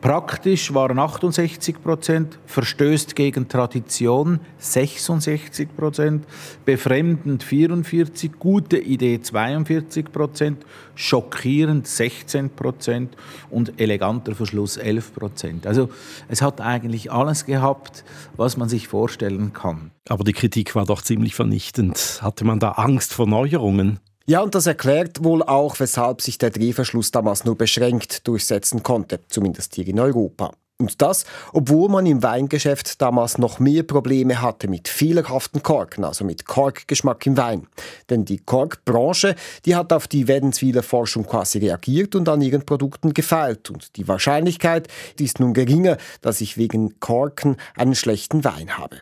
Praktisch 0.01 0.73
waren 0.73 0.97
68 0.97 1.83
Prozent, 1.83 2.39
verstößt 2.45 3.17
gegen 3.17 3.49
Tradition 3.49 4.39
66 4.57 5.75
Prozent, 5.75 6.25
befremdend 6.63 7.43
44, 7.43 8.31
gute 8.39 8.77
Idee 8.77 9.19
42 9.19 10.09
Prozent, 10.09 10.65
schockierend 10.95 11.85
16 11.85 12.49
Prozent 12.51 13.17
und 13.49 13.81
eleganter 13.81 14.35
Verschluss 14.35 14.77
11 14.77 15.13
Prozent. 15.15 15.67
Also 15.67 15.89
es 16.29 16.41
hat 16.41 16.61
eigentlich 16.61 17.11
alles 17.11 17.45
gehabt, 17.45 18.05
was 18.37 18.55
man 18.55 18.69
sich 18.69 18.87
vorstellen 18.87 19.51
kann. 19.51 19.91
Aber 20.07 20.23
die 20.23 20.33
Kritik 20.33 20.75
war 20.75 20.85
doch 20.85 21.01
ziemlich 21.01 21.35
vernichtend. 21.35 22.19
Hatte 22.21 22.45
man 22.45 22.59
da 22.59 22.71
Angst 22.71 23.13
vor 23.13 23.27
Neuerungen? 23.27 23.99
Ja, 24.29 24.41
und 24.41 24.53
das 24.53 24.67
erklärt 24.67 25.23
wohl 25.23 25.41
auch, 25.41 25.79
weshalb 25.79 26.21
sich 26.21 26.37
der 26.37 26.51
Drehverschluss 26.51 27.09
damals 27.09 27.45
nur 27.45 27.57
beschränkt 27.57 28.27
durchsetzen 28.27 28.83
konnte, 28.83 29.21
zumindest 29.27 29.73
hier 29.73 29.87
in 29.87 29.99
Europa. 29.99 30.51
Und 30.77 31.01
das, 31.01 31.25
obwohl 31.51 31.89
man 31.89 32.05
im 32.05 32.21
Weingeschäft 32.21 33.01
damals 33.01 33.39
noch 33.39 33.57
mehr 33.57 33.81
Probleme 33.81 34.39
hatte 34.39 34.67
mit 34.67 34.87
fehlerhaften 34.87 35.63
Korken, 35.63 36.03
also 36.03 36.25
mit 36.25 36.45
Korkgeschmack 36.45 37.25
im 37.25 37.37
Wein. 37.37 37.65
Denn 38.11 38.23
die 38.23 38.37
Korkbranche, 38.37 39.33
die 39.65 39.75
hat 39.75 39.91
auf 39.91 40.07
die 40.07 40.27
Wädenswiler 40.27 40.83
Forschung 40.83 41.25
quasi 41.25 41.57
reagiert 41.57 42.13
und 42.13 42.29
an 42.29 42.43
ihren 42.43 42.63
Produkten 42.63 43.15
gefeilt. 43.15 43.71
Und 43.71 43.95
die 43.95 44.07
Wahrscheinlichkeit 44.07 44.89
die 45.17 45.25
ist 45.25 45.39
nun 45.39 45.55
geringer, 45.55 45.97
dass 46.21 46.39
ich 46.39 46.55
wegen 46.55 46.99
Korken 46.99 47.57
einen 47.75 47.95
schlechten 47.95 48.43
Wein 48.43 48.77
habe. 48.77 48.99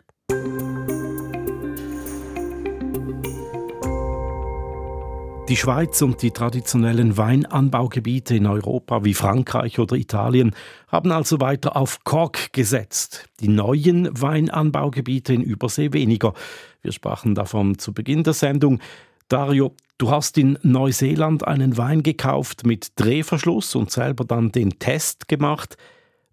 Die 5.48 5.56
Schweiz 5.56 6.02
und 6.02 6.20
die 6.20 6.30
traditionellen 6.30 7.16
Weinanbaugebiete 7.16 8.36
in 8.36 8.46
Europa 8.46 9.02
wie 9.04 9.14
Frankreich 9.14 9.78
oder 9.78 9.96
Italien 9.96 10.54
haben 10.88 11.10
also 11.10 11.40
weiter 11.40 11.74
auf 11.74 12.04
Kork 12.04 12.52
gesetzt. 12.52 13.30
Die 13.40 13.48
neuen 13.48 14.10
Weinanbaugebiete 14.20 15.32
in 15.32 15.40
Übersee 15.40 15.94
weniger. 15.94 16.34
Wir 16.82 16.92
sprachen 16.92 17.34
davon 17.34 17.78
zu 17.78 17.94
Beginn 17.94 18.24
der 18.24 18.34
Sendung. 18.34 18.80
Dario, 19.28 19.74
du 19.96 20.10
hast 20.10 20.36
in 20.36 20.58
Neuseeland 20.62 21.48
einen 21.48 21.78
Wein 21.78 22.02
gekauft 22.02 22.66
mit 22.66 22.88
Drehverschluss 22.96 23.74
und 23.74 23.90
selber 23.90 24.26
dann 24.26 24.52
den 24.52 24.78
Test 24.78 25.28
gemacht. 25.28 25.78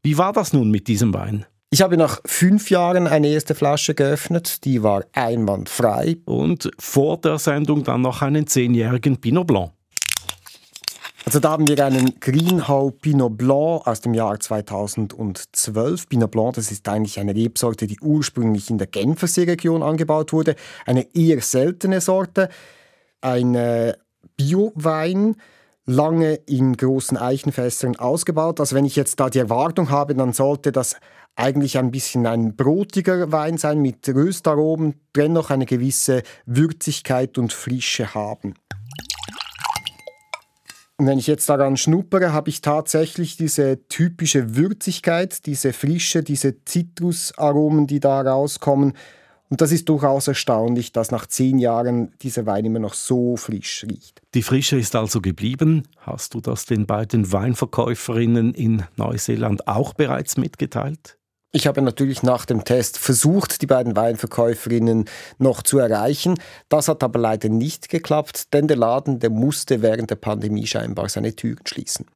Wie 0.04 0.18
war 0.18 0.34
das 0.34 0.52
nun 0.52 0.70
mit 0.70 0.90
diesem 0.90 1.14
Wein? 1.14 1.46
Ich 1.76 1.82
habe 1.82 1.98
nach 1.98 2.22
fünf 2.24 2.70
Jahren 2.70 3.06
eine 3.06 3.28
erste 3.28 3.54
Flasche 3.54 3.96
geöffnet, 3.96 4.64
die 4.64 4.82
war 4.82 5.04
einwandfrei. 5.12 6.16
Und 6.24 6.72
vor 6.80 7.18
der 7.18 7.38
Sendung 7.38 7.84
dann 7.84 8.02
noch 8.02 8.22
einen 8.22 8.48
zehnjährigen 8.48 9.18
Pinot 9.18 9.46
Blanc. 9.46 9.72
Also 11.26 11.42
da 11.42 11.52
haben 11.52 11.68
wir 11.68 11.86
einen 11.86 12.18
Greenhau 12.22 12.92
Pinot 12.92 13.38
Blanc 13.38 13.86
aus 13.88 14.00
dem 14.00 14.14
Jahr 14.14 14.40
2012. 14.40 16.08
Pinot 16.08 16.32
Blanc, 16.32 16.56
das 16.56 16.72
ist 16.72 16.88
eigentlich 16.88 17.20
eine 17.20 17.36
Rebsorte, 17.36 17.88
die 17.88 18.00
ursprünglich 18.00 18.70
in 18.70 18.78
der 18.78 18.88
Genfersee-Region 18.88 19.84
angebaut 19.84 20.32
wurde. 20.32 20.56
Eine 20.86 21.14
eher 21.14 21.42
seltene 21.42 22.00
Sorte. 22.00 22.48
Ein 23.20 23.54
äh, 23.54 23.96
Bio-Wein, 24.38 25.36
lange 25.86 26.36
in 26.48 26.76
großen 26.76 27.18
Eichenfässern 27.18 27.96
ausgebaut. 27.96 28.60
Also 28.60 28.76
wenn 28.76 28.86
ich 28.86 28.96
jetzt 28.96 29.20
da 29.20 29.30
die 29.30 29.40
Erwartung 29.40 29.90
habe, 29.90 30.16
dann 30.16 30.34
sollte 30.34 30.72
das 30.72 30.96
eigentlich 31.36 31.78
ein 31.78 31.92
bisschen 31.92 32.26
ein 32.26 32.56
brotiger 32.56 33.32
Wein 33.32 33.58
sein 33.58 33.82
mit 33.82 34.08
Röstaromen, 34.08 34.96
dennoch 35.16 35.50
eine 35.50 35.66
gewisse 35.66 36.24
Würzigkeit 36.46 37.38
und 37.38 37.54
Frische 37.54 38.14
haben. 38.14 38.56
Und 40.98 41.08
wenn 41.08 41.20
ich 41.20 41.28
jetzt 41.28 41.50
daran 41.50 41.76
schnuppere, 41.76 42.32
habe 42.32 42.50
ich 42.50 42.62
tatsächlich 42.62 43.36
diese 43.36 43.86
typische 43.90 44.56
Würzigkeit, 44.56 45.46
diese 45.46 45.74
Frische, 45.74 46.24
diese 46.24 46.64
Zitrusaromen, 46.64 47.86
die 47.86 48.00
da 48.00 48.22
rauskommen. 48.22 48.94
Und 49.50 49.62
das 49.62 49.72
ist 49.72 49.90
durchaus 49.90 50.28
erstaunlich, 50.28 50.92
dass 50.92 51.12
nach 51.12 51.28
zehn 51.28 51.60
Jahren 51.60 52.14
dieser 52.22 52.46
Wein 52.46 52.66
immer 52.66 52.80
noch 52.80 52.96
so 52.96 53.38
frisch 53.38 53.86
riecht. 53.90 54.22
Die 54.34 54.42
Frische 54.42 54.78
ist 54.78 54.96
also 54.96 55.22
geblieben. 55.22 55.84
Hast 55.98 56.34
du 56.34 56.42
das 56.42 56.66
den 56.66 56.88
beiden 56.88 57.32
Weinverkäuferinnen 57.32 58.54
in 58.54 58.84
Neuseeland 58.96 59.68
auch 59.68 59.94
bereits 59.94 60.38
mitgeteilt? 60.38 61.18
Ich 61.52 61.68
habe 61.68 61.82
natürlich 61.82 62.22
nach 62.22 62.46
dem 62.46 62.66
Test 62.66 62.98
versucht, 62.98 63.62
die 63.62 63.66
beiden 63.66 63.96
Weinverkäuferinnen 63.96 65.06
noch 65.38 65.62
zu 65.62 65.78
erreichen. 65.78 66.36
Das 66.68 66.90
hat 66.90 67.02
aber 67.02 67.18
leider 67.18 67.48
nicht 67.48 67.88
geklappt, 67.88 68.54
denn 68.54 68.68
der 68.68 68.76
Laden, 68.76 69.20
der 69.20 69.30
musste 69.30 69.82
während 69.82 70.10
der 70.10 70.18
Pandemie 70.18 70.68
scheinbar 70.68 71.08
seine 71.08 71.34
Türen 71.34 71.66
schließen. 71.66 72.08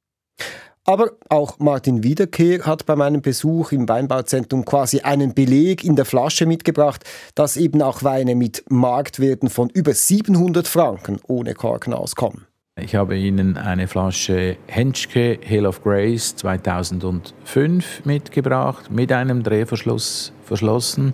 Aber 0.90 1.12
auch 1.30 1.60
Martin 1.60 2.04
Wiederkehr 2.04 2.66
hat 2.66 2.88
bei 2.88 2.96
meinem 2.96 3.22
Besuch 3.22 3.74
im 3.74 3.88
Weinbauzentrum 3.88 4.66
quasi 4.66 5.02
einen 5.02 5.36
Beleg 5.36 5.84
in 5.84 5.96
der 5.96 6.04
Flasche 6.04 6.48
mitgebracht, 6.48 7.04
dass 7.36 7.58
eben 7.58 7.84
auch 7.84 8.02
Weine 8.02 8.34
mit 8.34 8.64
Marktwerten 8.72 9.52
von 9.52 9.70
über 9.70 9.94
700 9.94 10.68
Franken 10.68 11.20
ohne 11.28 11.54
Korken 11.54 11.94
auskommen. 11.94 12.48
Ich 12.76 12.96
habe 12.96 13.16
Ihnen 13.16 13.56
eine 13.56 13.88
Flasche 13.88 14.58
Henschke 14.66 15.38
Hill 15.40 15.68
of 15.68 15.84
Grace 15.84 16.36
2005 16.38 18.06
mitgebracht, 18.06 18.90
mit 18.90 19.12
einem 19.12 19.44
Drehverschluss 19.44 20.34
verschlossen. 20.44 21.14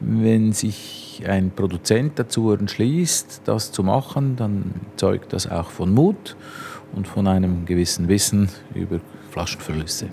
Wenn 0.00 0.50
sich 0.50 1.22
ein 1.24 1.52
Produzent 1.52 2.18
dazu 2.18 2.50
entschließt, 2.50 3.42
das 3.44 3.70
zu 3.70 3.84
machen, 3.84 4.34
dann 4.34 4.72
zeugt 4.96 5.32
das 5.32 5.48
auch 5.48 5.70
von 5.70 5.94
Mut 5.94 6.34
und 6.92 7.08
von 7.08 7.26
einem 7.26 7.66
gewissen 7.66 8.08
Wissen 8.08 8.48
über 8.74 9.00
Flaschenverlüsse. 9.30 10.10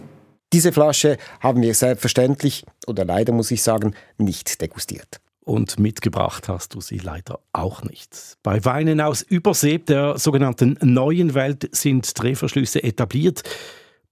Diese 0.52 0.72
Flasche 0.72 1.18
haben 1.40 1.62
wir 1.62 1.74
selbstverständlich, 1.74 2.66
oder 2.88 3.06
leider 3.06 3.34
muss 3.34 3.52
ich 3.52 3.62
sagen, 3.62 3.94
nicht 4.18 4.62
degustiert 4.62 5.20
und 5.50 5.80
mitgebracht 5.80 6.48
hast 6.48 6.76
du 6.76 6.82
sie 6.82 7.00
leider 7.00 7.40
auch 7.54 7.84
nicht. 7.84 8.38
Bei 8.44 8.64
Weinen 8.66 9.02
aus 9.02 9.24
Übersee, 9.24 9.80
der 9.80 10.20
sogenannten 10.20 10.78
neuen 10.82 11.34
Welt, 11.34 11.68
sind 11.72 12.20
Drehverschlüsse 12.20 12.84
etabliert. 12.84 13.42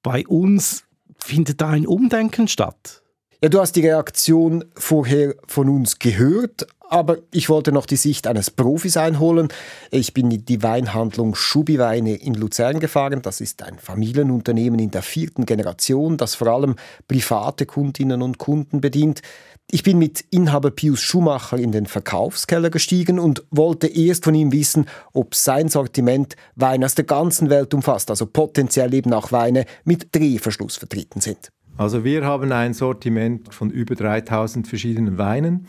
Bei 0.02 0.26
uns 0.26 0.86
findet 1.20 1.62
da 1.62 1.70
ein 1.70 1.86
Umdenken 1.86 2.48
statt. 2.48 3.04
Ja, 3.40 3.50
du 3.50 3.60
hast 3.60 3.74
die 3.74 3.82
Reaktion 3.82 4.66
vorher 4.74 5.36
von 5.46 5.70
uns 5.70 6.00
gehört, 6.00 6.66
aber 6.90 7.20
ich 7.30 7.50
wollte 7.50 7.72
noch 7.72 7.86
die 7.86 7.96
Sicht 7.96 8.26
eines 8.26 8.50
Profis 8.50 8.98
einholen. 8.98 9.50
Ich 9.92 10.16
bin 10.16 10.32
in 10.32 10.44
die 10.44 10.64
Weinhandlung 10.64 11.36
Schubiweine 11.36 12.16
in 12.16 12.34
Luzern 12.34 12.80
gefahren. 12.80 13.22
Das 13.22 13.40
ist 13.40 13.62
ein 13.62 13.78
Familienunternehmen 13.78 14.80
in 14.80 14.90
der 14.90 15.04
vierten 15.04 15.46
Generation, 15.46 16.18
das 16.18 16.34
vor 16.34 16.48
allem 16.48 16.78
private 17.08 17.68
Kundinnen 17.68 18.24
und 18.24 18.40
Kunden 18.40 18.82
bedient. 18.82 19.22
Ich 19.70 19.84
bin 19.84 20.00
mit 20.00 20.26
Inhaber 20.32 20.72
Pius 20.72 21.02
Schumacher 21.02 21.60
in 21.60 21.72
den 21.72 21.86
Verkaufskeller 21.86 22.72
gestiegen 22.72 23.20
und 23.20 23.44
wollte 23.52 23.86
erst 23.86 24.24
von 24.24 24.34
ihm 24.34 24.52
wissen, 24.52 24.88
ob 25.14 25.36
sein 25.36 25.70
Sortiment 25.70 26.36
Weine 26.56 26.88
aus 26.88 26.96
der 26.96 27.06
ganzen 27.06 27.52
Welt 27.52 27.76
umfasst, 27.76 28.10
also 28.10 28.26
potenziell 28.26 28.96
eben 28.96 29.14
auch 29.14 29.32
Weine 29.32 29.66
mit 29.84 30.16
Drehverschluss 30.16 30.78
vertreten 30.78 31.22
sind. 31.22 31.52
Also 31.78 32.04
wir 32.04 32.26
haben 32.26 32.52
ein 32.52 32.74
Sortiment 32.74 33.54
von 33.54 33.70
über 33.70 33.94
3000 33.94 34.68
verschiedenen 34.68 35.20
Weinen 35.20 35.68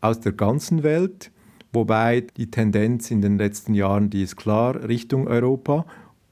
aus 0.00 0.18
der 0.20 0.32
ganzen 0.32 0.82
Welt, 0.82 1.30
wobei 1.70 2.22
die 2.38 2.50
Tendenz 2.50 3.10
in 3.10 3.20
den 3.20 3.36
letzten 3.36 3.74
Jahren, 3.74 4.08
die 4.08 4.22
ist 4.22 4.36
klar 4.36 4.88
Richtung 4.88 5.28
Europa 5.28 5.84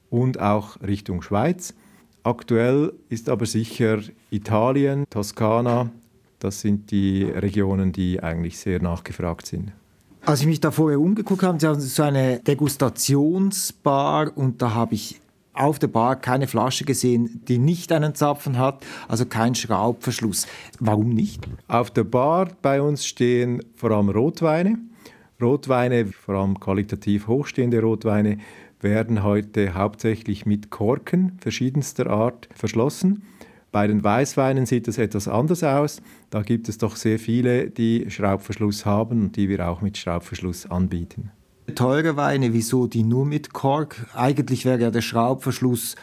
und 0.09 0.41
auch 0.41 0.81
Richtung 0.81 1.21
Schweiz. 1.21 1.75
Aktuell 2.23 2.95
ist 3.11 3.29
aber 3.29 3.45
sicher 3.45 3.99
Italien, 4.31 5.05
Toskana, 5.11 5.91
das 6.39 6.63
sind 6.63 6.91
die 6.91 7.25
Regionen, 7.25 7.93
die 7.93 8.23
eigentlich 8.23 8.59
sehr 8.59 8.81
nachgefragt 8.81 9.47
sind. 9.47 9.73
Als 10.25 10.41
ich 10.41 10.47
mich 10.47 10.61
da 10.61 10.71
vorher 10.71 11.01
umgeguckt 11.01 11.43
habe, 11.43 11.61
Sie 11.61 11.67
haben 11.67 11.81
so 11.81 12.03
eine 12.03 12.39
Degustationsbar 12.41 14.33
und 14.37 14.63
da 14.63 14.73
habe 14.73 14.95
ich 14.95 15.21
auf 15.59 15.79
der 15.79 15.89
Bar 15.89 16.17
keine 16.17 16.47
Flasche 16.47 16.85
gesehen, 16.85 17.43
die 17.49 17.59
nicht 17.59 17.93
einen 17.93 18.15
Zapfen 18.15 18.59
hat, 18.59 18.85
also 19.09 19.27
kein 19.27 19.55
Schraubverschluss. 19.55 20.47
Warum 20.79 21.11
nicht? 21.11 21.49
Auf 21.67 21.91
der 21.91 22.05
Bar 22.05 22.51
bei 22.63 22.81
uns 22.81 23.07
stehen 23.07 23.63
vor 23.75 23.91
allem 23.91 24.09
Rotweine. 24.09 24.79
Rotweine, 25.41 26.07
vor 26.07 26.37
allem 26.37 26.59
qualitativ 26.59 27.27
hochstehende 27.27 27.81
Rotweine, 27.81 28.39
werden 28.81 29.23
heute 29.23 29.75
hauptsächlich 29.75 30.47
mit 30.47 30.71
Korken 30.71 31.39
verschiedenster 31.41 32.09
Art 32.09 32.49
verschlossen. 32.55 33.23
Bei 33.71 33.87
den 33.87 34.03
Weißweinen 34.03 34.67
sieht 34.67 34.89
es 34.89 34.99
etwas 34.99 35.29
anders 35.29 35.63
aus. 35.63 36.01
Da 36.31 36.43
gibt 36.43 36.69
es 36.69 36.79
doch 36.79 36.97
sehr 36.97 37.19
viele, 37.19 37.69
die 37.69 38.11
Schraubverschluss 38.11 38.87
haben 38.87 39.23
und 39.23 39.37
die 39.37 39.49
wir 39.49 39.69
auch 39.69 39.83
mit 39.83 39.99
Schraubverschluss 39.99 40.71
anbieten. 40.71 41.31
Teure 41.75 42.17
Weine, 42.17 42.53
wieso 42.53 42.87
die 42.87 43.03
nur 43.03 43.27
mit 43.27 43.53
Kork? 43.53 44.07
Eigentlich 44.15 44.65
wäre 44.65 44.81
ja 44.81 44.91
der 44.91 45.03
Schraubverschluss 45.03 45.97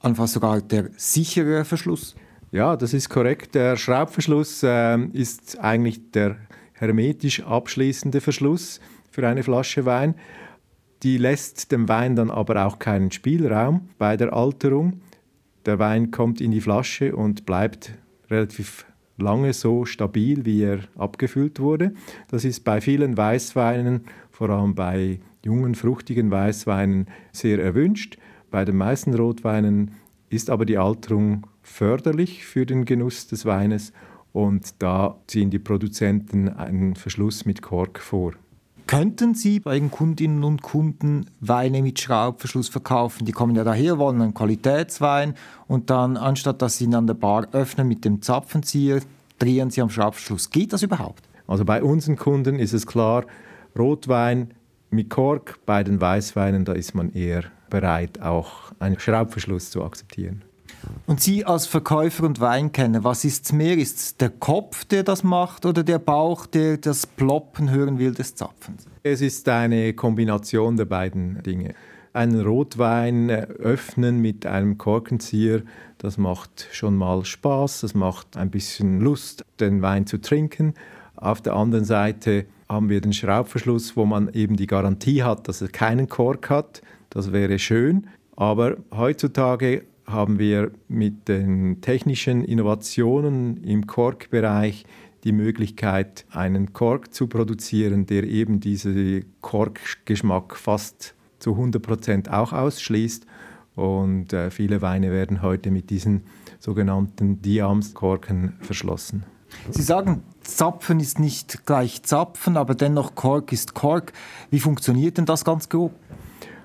einfach 0.00 0.26
sogar 0.26 0.60
der 0.60 0.90
sichere 0.96 1.64
Verschluss. 1.64 2.14
Ja, 2.50 2.76
das 2.76 2.92
ist 2.92 3.08
korrekt. 3.08 3.54
Der 3.54 3.76
Schraubverschluss 3.76 4.62
äh, 4.62 4.98
ist 5.12 5.58
eigentlich 5.60 6.10
der 6.10 6.36
hermetisch 6.72 7.42
abschließende 7.42 8.20
Verschluss 8.20 8.80
für 9.10 9.26
eine 9.26 9.42
Flasche 9.42 9.84
Wein. 9.84 10.14
Die 11.02 11.18
lässt 11.18 11.72
dem 11.72 11.88
Wein 11.88 12.16
dann 12.16 12.30
aber 12.30 12.66
auch 12.66 12.78
keinen 12.78 13.10
Spielraum 13.10 13.88
bei 13.98 14.16
der 14.16 14.32
Alterung. 14.32 15.00
Der 15.66 15.78
Wein 15.78 16.10
kommt 16.10 16.40
in 16.40 16.50
die 16.50 16.60
Flasche 16.60 17.14
und 17.14 17.46
bleibt 17.46 17.92
relativ 18.28 18.86
lange 19.16 19.52
so 19.52 19.84
stabil, 19.84 20.44
wie 20.44 20.62
er 20.62 20.80
abgefüllt 20.96 21.60
wurde. 21.60 21.94
Das 22.28 22.44
ist 22.44 22.64
bei 22.64 22.80
vielen 22.80 23.16
Weißweinen, 23.16 24.04
vor 24.42 24.50
allem 24.50 24.74
bei 24.74 25.20
jungen, 25.44 25.76
fruchtigen 25.76 26.32
Weißweinen, 26.32 27.06
sehr 27.30 27.62
erwünscht. 27.62 28.18
Bei 28.50 28.64
den 28.64 28.76
meisten 28.76 29.14
Rotweinen 29.14 29.92
ist 30.30 30.50
aber 30.50 30.66
die 30.66 30.78
Alterung 30.78 31.46
förderlich 31.62 32.44
für 32.44 32.66
den 32.66 32.84
Genuss 32.84 33.28
des 33.28 33.46
Weines 33.46 33.92
und 34.32 34.82
da 34.82 35.16
ziehen 35.28 35.50
die 35.50 35.60
Produzenten 35.60 36.48
einen 36.48 36.96
Verschluss 36.96 37.46
mit 37.46 37.62
Kork 37.62 38.00
vor. 38.00 38.32
Könnten 38.88 39.36
Sie 39.36 39.60
bei 39.60 39.78
den 39.78 39.92
Kundinnen 39.92 40.42
und 40.42 40.60
Kunden 40.60 41.26
Weine 41.38 41.80
mit 41.80 42.00
Schraubverschluss 42.00 42.68
verkaufen? 42.68 43.24
Die 43.24 43.32
kommen 43.32 43.54
ja 43.54 43.62
daher, 43.62 43.98
wollen 43.98 44.20
einen 44.20 44.34
Qualitätswein 44.34 45.34
und 45.68 45.88
dann, 45.88 46.16
anstatt 46.16 46.62
dass 46.62 46.78
Sie 46.78 46.86
ihn 46.86 46.96
an 46.96 47.06
der 47.06 47.14
Bar 47.14 47.46
öffnen 47.52 47.86
mit 47.86 48.04
dem 48.04 48.22
Zapfenzieher, 48.22 49.02
drehen 49.38 49.70
Sie 49.70 49.80
am 49.80 49.88
Schraubverschluss. 49.88 50.50
Geht 50.50 50.72
das 50.72 50.82
überhaupt? 50.82 51.22
Also 51.46 51.64
bei 51.64 51.80
unseren 51.80 52.16
Kunden 52.16 52.58
ist 52.58 52.72
es 52.72 52.88
klar, 52.88 53.24
Rotwein 53.78 54.54
mit 54.90 55.10
Kork, 55.10 55.58
bei 55.64 55.82
den 55.82 56.00
Weißweinen, 56.00 56.64
da 56.64 56.72
ist 56.72 56.94
man 56.94 57.12
eher 57.12 57.44
bereit, 57.70 58.20
auch 58.20 58.72
einen 58.78 58.98
Schraubverschluss 58.98 59.70
zu 59.70 59.82
akzeptieren. 59.82 60.42
Und 61.06 61.20
Sie 61.20 61.44
als 61.44 61.66
Verkäufer 61.66 62.24
und 62.24 62.40
Weinkenner, 62.40 63.04
was 63.04 63.24
ist 63.24 63.46
es 63.46 63.52
mehr? 63.52 63.76
Ist 63.76 63.98
es 63.98 64.16
der 64.16 64.30
Kopf, 64.30 64.84
der 64.84 65.02
das 65.02 65.22
macht 65.22 65.64
oder 65.64 65.82
der 65.82 65.98
Bauch, 65.98 66.46
der 66.46 66.76
das 66.76 67.06
Ploppen 67.06 67.70
hören 67.70 67.98
will 67.98 68.12
des 68.12 68.34
Zapfens? 68.34 68.86
Es 69.02 69.20
ist 69.20 69.48
eine 69.48 69.94
Kombination 69.94 70.76
der 70.76 70.84
beiden 70.84 71.42
Dinge. 71.42 71.74
Einen 72.12 72.42
Rotwein 72.42 73.30
öffnen 73.30 74.18
mit 74.18 74.44
einem 74.44 74.76
Korkenzieher, 74.76 75.62
das 75.98 76.18
macht 76.18 76.68
schon 76.72 76.96
mal 76.96 77.24
Spaß, 77.24 77.80
das 77.80 77.94
macht 77.94 78.36
ein 78.36 78.50
bisschen 78.50 79.00
Lust, 79.00 79.44
den 79.60 79.80
Wein 79.80 80.06
zu 80.06 80.20
trinken. 80.20 80.74
Auf 81.16 81.40
der 81.40 81.54
anderen 81.54 81.84
Seite 81.84 82.46
haben 82.72 82.88
wir 82.88 83.00
den 83.00 83.12
Schraubverschluss, 83.12 83.96
wo 83.96 84.06
man 84.06 84.32
eben 84.32 84.56
die 84.56 84.66
Garantie 84.66 85.22
hat, 85.22 85.46
dass 85.46 85.60
er 85.60 85.68
keinen 85.68 86.08
Kork 86.08 86.50
hat. 86.50 86.82
Das 87.10 87.30
wäre 87.30 87.58
schön. 87.58 88.08
Aber 88.34 88.78
heutzutage 88.90 89.84
haben 90.06 90.38
wir 90.38 90.72
mit 90.88 91.28
den 91.28 91.80
technischen 91.82 92.42
Innovationen 92.42 93.62
im 93.62 93.86
Korkbereich 93.86 94.84
die 95.22 95.32
Möglichkeit, 95.32 96.24
einen 96.30 96.72
Kork 96.72 97.14
zu 97.14 97.28
produzieren, 97.28 98.06
der 98.06 98.24
eben 98.24 98.58
diesen 98.58 99.26
Korkgeschmack 99.40 100.56
fast 100.56 101.14
zu 101.38 101.52
100 101.52 102.30
auch 102.30 102.52
ausschließt. 102.52 103.26
Und 103.76 104.32
äh, 104.32 104.50
viele 104.50 104.82
Weine 104.82 105.12
werden 105.12 105.42
heute 105.42 105.70
mit 105.70 105.90
diesen 105.90 106.22
sogenannten 106.58 107.40
Diams-Korken 107.42 108.54
verschlossen. 108.60 109.24
Sie 109.70 109.82
sagen, 109.82 110.22
Zapfen 110.44 111.00
ist 111.00 111.18
nicht 111.18 111.66
gleich 111.66 112.02
Zapfen, 112.02 112.56
aber 112.56 112.74
dennoch 112.74 113.14
Kork 113.14 113.52
ist 113.52 113.74
Kork. 113.74 114.12
Wie 114.50 114.60
funktioniert 114.60 115.18
denn 115.18 115.26
das 115.26 115.44
ganz 115.44 115.68
grob? 115.68 115.92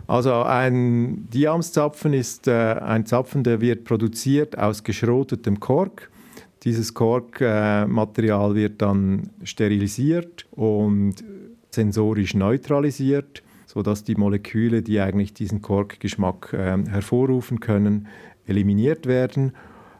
Also 0.07 0.33
ein 0.33 1.29
Diamszapfen 1.29 2.13
ist 2.13 2.47
äh, 2.47 2.51
ein 2.51 3.05
Zapfen, 3.05 3.43
der 3.43 3.59
wird 3.59 3.83
produziert 3.83 4.57
aus 4.57 4.83
geschrotetem 4.83 5.59
Kork. 5.59 6.09
Dieses 6.63 6.93
Korkmaterial 6.93 8.51
äh, 8.51 8.55
wird 8.55 8.81
dann 8.81 9.29
sterilisiert 9.43 10.47
und 10.51 11.15
sensorisch 11.71 12.33
neutralisiert, 12.33 13.43
sodass 13.65 14.03
die 14.03 14.15
Moleküle, 14.15 14.81
die 14.81 14.99
eigentlich 14.99 15.33
diesen 15.33 15.61
Korkgeschmack 15.61 16.53
äh, 16.53 16.77
hervorrufen 16.89 17.59
können, 17.59 18.07
eliminiert 18.45 19.05
werden. 19.05 19.51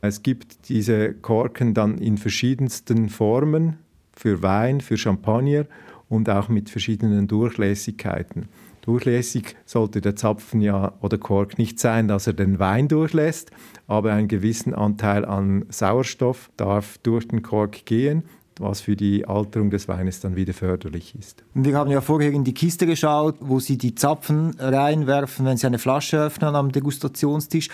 Es 0.07 0.23
gibt 0.23 0.69
diese 0.69 1.13
Korken 1.13 1.73
dann 1.73 1.97
in 1.97 2.17
verschiedensten 2.17 3.09
Formen 3.09 3.77
für 4.13 4.41
Wein, 4.41 4.81
für 4.81 4.97
Champagner 4.97 5.65
und 6.09 6.29
auch 6.29 6.49
mit 6.49 6.69
verschiedenen 6.69 7.27
Durchlässigkeiten. 7.27 8.47
Durchlässig 8.81 9.57
sollte 9.65 9.99
der 9.99 10.15
Zapfen 10.15 10.61
ja 10.61 10.93
oder 11.01 11.17
Kork 11.17 11.57
nicht 11.57 11.77
sein, 11.77 12.07
dass 12.07 12.25
er 12.25 12.33
den 12.33 12.57
Wein 12.57 12.87
durchlässt, 12.87 13.51
aber 13.85 14.13
einen 14.13 14.29
gewissen 14.29 14.73
Anteil 14.73 15.25
an 15.25 15.65
Sauerstoff 15.67 16.49
darf 16.55 16.97
durch 16.99 17.27
den 17.27 17.41
Kork 17.41 17.85
gehen 17.85 18.23
was 18.59 18.81
für 18.81 18.95
die 18.95 19.27
Alterung 19.27 19.69
des 19.69 19.87
Weines 19.87 20.19
dann 20.19 20.35
wieder 20.35 20.53
förderlich 20.53 21.15
ist. 21.17 21.43
Wir 21.53 21.75
haben 21.77 21.91
ja 21.91 22.01
vorher 22.01 22.31
in 22.31 22.43
die 22.43 22.53
Kiste 22.53 22.85
geschaut, 22.85 23.35
wo 23.39 23.59
Sie 23.59 23.77
die 23.77 23.95
Zapfen 23.95 24.55
reinwerfen, 24.59 25.45
wenn 25.45 25.57
Sie 25.57 25.67
eine 25.67 25.79
Flasche 25.79 26.19
öffnen 26.19 26.55
am 26.55 26.71
Degustationstisch. 26.71 27.69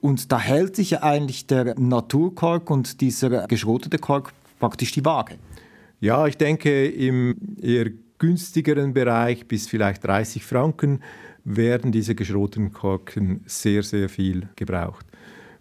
Und 0.00 0.30
da 0.32 0.38
hält 0.38 0.76
sich 0.76 0.90
ja 0.90 1.02
eigentlich 1.02 1.46
der 1.46 1.78
Naturkork 1.78 2.70
und 2.70 3.00
dieser 3.00 3.46
geschrotete 3.46 3.98
Kork 3.98 4.32
praktisch 4.58 4.92
die 4.92 5.04
Waage. 5.04 5.36
Ja, 6.00 6.26
ich 6.26 6.36
denke, 6.36 6.86
im 6.86 7.36
eher 7.60 7.90
günstigeren 8.18 8.92
Bereich 8.92 9.46
bis 9.46 9.66
vielleicht 9.66 10.04
30 10.04 10.44
Franken 10.44 11.00
werden 11.44 11.92
diese 11.92 12.14
geschroteten 12.14 12.72
Korken 12.72 13.40
sehr, 13.46 13.82
sehr 13.82 14.08
viel 14.08 14.48
gebraucht. 14.56 15.06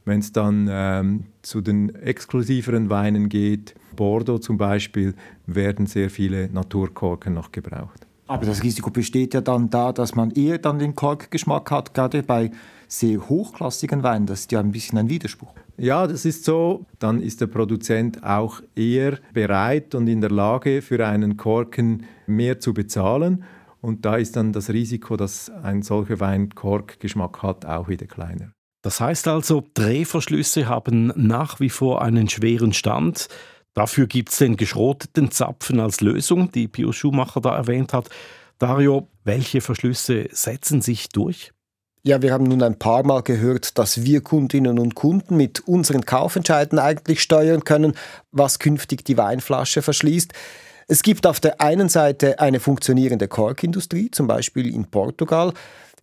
Wenn 0.03 0.19
es 0.19 0.31
dann 0.31 0.67
ähm, 0.69 1.25
zu 1.41 1.61
den 1.61 1.93
exklusiveren 1.95 2.89
Weinen 2.89 3.29
geht, 3.29 3.75
Bordeaux 3.95 4.39
zum 4.39 4.57
Beispiel, 4.57 5.15
werden 5.47 5.87
sehr 5.87 6.09
viele 6.09 6.49
Naturkorken 6.49 7.33
noch 7.33 7.51
gebraucht. 7.51 8.05
Aber 8.27 8.45
das 8.45 8.63
Risiko 8.63 8.89
besteht 8.89 9.33
ja 9.33 9.41
dann 9.41 9.69
da, 9.69 9.91
dass 9.91 10.15
man 10.15 10.31
eher 10.31 10.57
dann 10.57 10.79
den 10.79 10.95
Korkgeschmack 10.95 11.69
hat, 11.71 11.93
gerade 11.93 12.23
bei 12.23 12.51
sehr 12.99 13.29
hochklassigen 13.29 14.03
Weinen. 14.03 14.25
Das 14.25 14.41
ist 14.41 14.51
ja 14.51 14.59
ein 14.59 14.71
bisschen 14.71 14.97
ein 14.97 15.09
Widerspruch. 15.09 15.53
Ja, 15.77 16.07
das 16.07 16.25
ist 16.25 16.45
so. 16.45 16.85
Dann 16.99 17.21
ist 17.21 17.41
der 17.41 17.47
Produzent 17.47 18.23
auch 18.23 18.61
eher 18.75 19.19
bereit 19.33 19.95
und 19.95 20.07
in 20.07 20.21
der 20.21 20.31
Lage, 20.31 20.81
für 20.81 21.05
einen 21.05 21.37
Korken 21.37 22.05
mehr 22.27 22.59
zu 22.59 22.73
bezahlen. 22.73 23.43
Und 23.81 24.05
da 24.05 24.15
ist 24.15 24.35
dann 24.35 24.53
das 24.53 24.69
Risiko, 24.69 25.17
dass 25.17 25.49
ein 25.49 25.81
solcher 25.81 26.19
Wein 26.19 26.49
Korkgeschmack 26.49 27.43
hat, 27.43 27.65
auch 27.65 27.87
wieder 27.87 28.07
kleiner. 28.07 28.51
Das 28.81 28.99
heißt 28.99 29.27
also, 29.27 29.63
Drehverschlüsse 29.73 30.67
haben 30.67 31.11
nach 31.15 31.59
wie 31.59 31.69
vor 31.69 32.01
einen 32.01 32.29
schweren 32.29 32.71
Stand. 32.71 33.27
Dafür 33.73 34.07
gibt 34.07 34.29
es 34.29 34.37
den 34.37 34.57
geschroteten 34.57 35.31
Zapfen 35.31 35.79
als 35.79 36.01
Lösung, 36.01 36.51
die 36.51 36.67
Pio 36.67 36.91
Schumacher 36.93 37.41
da 37.41 37.55
erwähnt 37.55 37.93
hat. 37.93 38.09
Dario, 38.57 39.09
welche 39.23 39.59
Verschlüsse 39.59 40.29
setzen 40.31 40.81
sich 40.81 41.09
durch? 41.09 41.51
Ja, 42.07 42.21
wir 42.21 42.31
haben 42.31 42.43
nun 42.43 42.61
ein 42.61 42.77
paar 42.77 43.03
Mal 43.03 43.23
gehört, 43.23 43.79
dass 43.79 44.03
wir 44.03 44.21
Kundinnen 44.21 44.77
und 44.77 44.93
Kunden 44.93 45.37
mit 45.37 45.67
unseren 45.67 46.05
Kaufentscheiden 46.05 46.77
eigentlich 46.77 47.19
steuern 47.19 47.63
können, 47.63 47.95
was 48.31 48.59
künftig 48.59 49.03
die 49.05 49.17
Weinflasche 49.17 49.81
verschließt. 49.81 50.31
Es 50.87 51.01
gibt 51.01 51.25
auf 51.25 51.39
der 51.39 51.61
einen 51.61 51.89
Seite 51.89 52.39
eine 52.39 52.59
funktionierende 52.59 53.27
Korkindustrie, 53.27 54.11
zum 54.11 54.27
Beispiel 54.27 54.71
in 54.71 54.85
Portugal. 54.85 55.51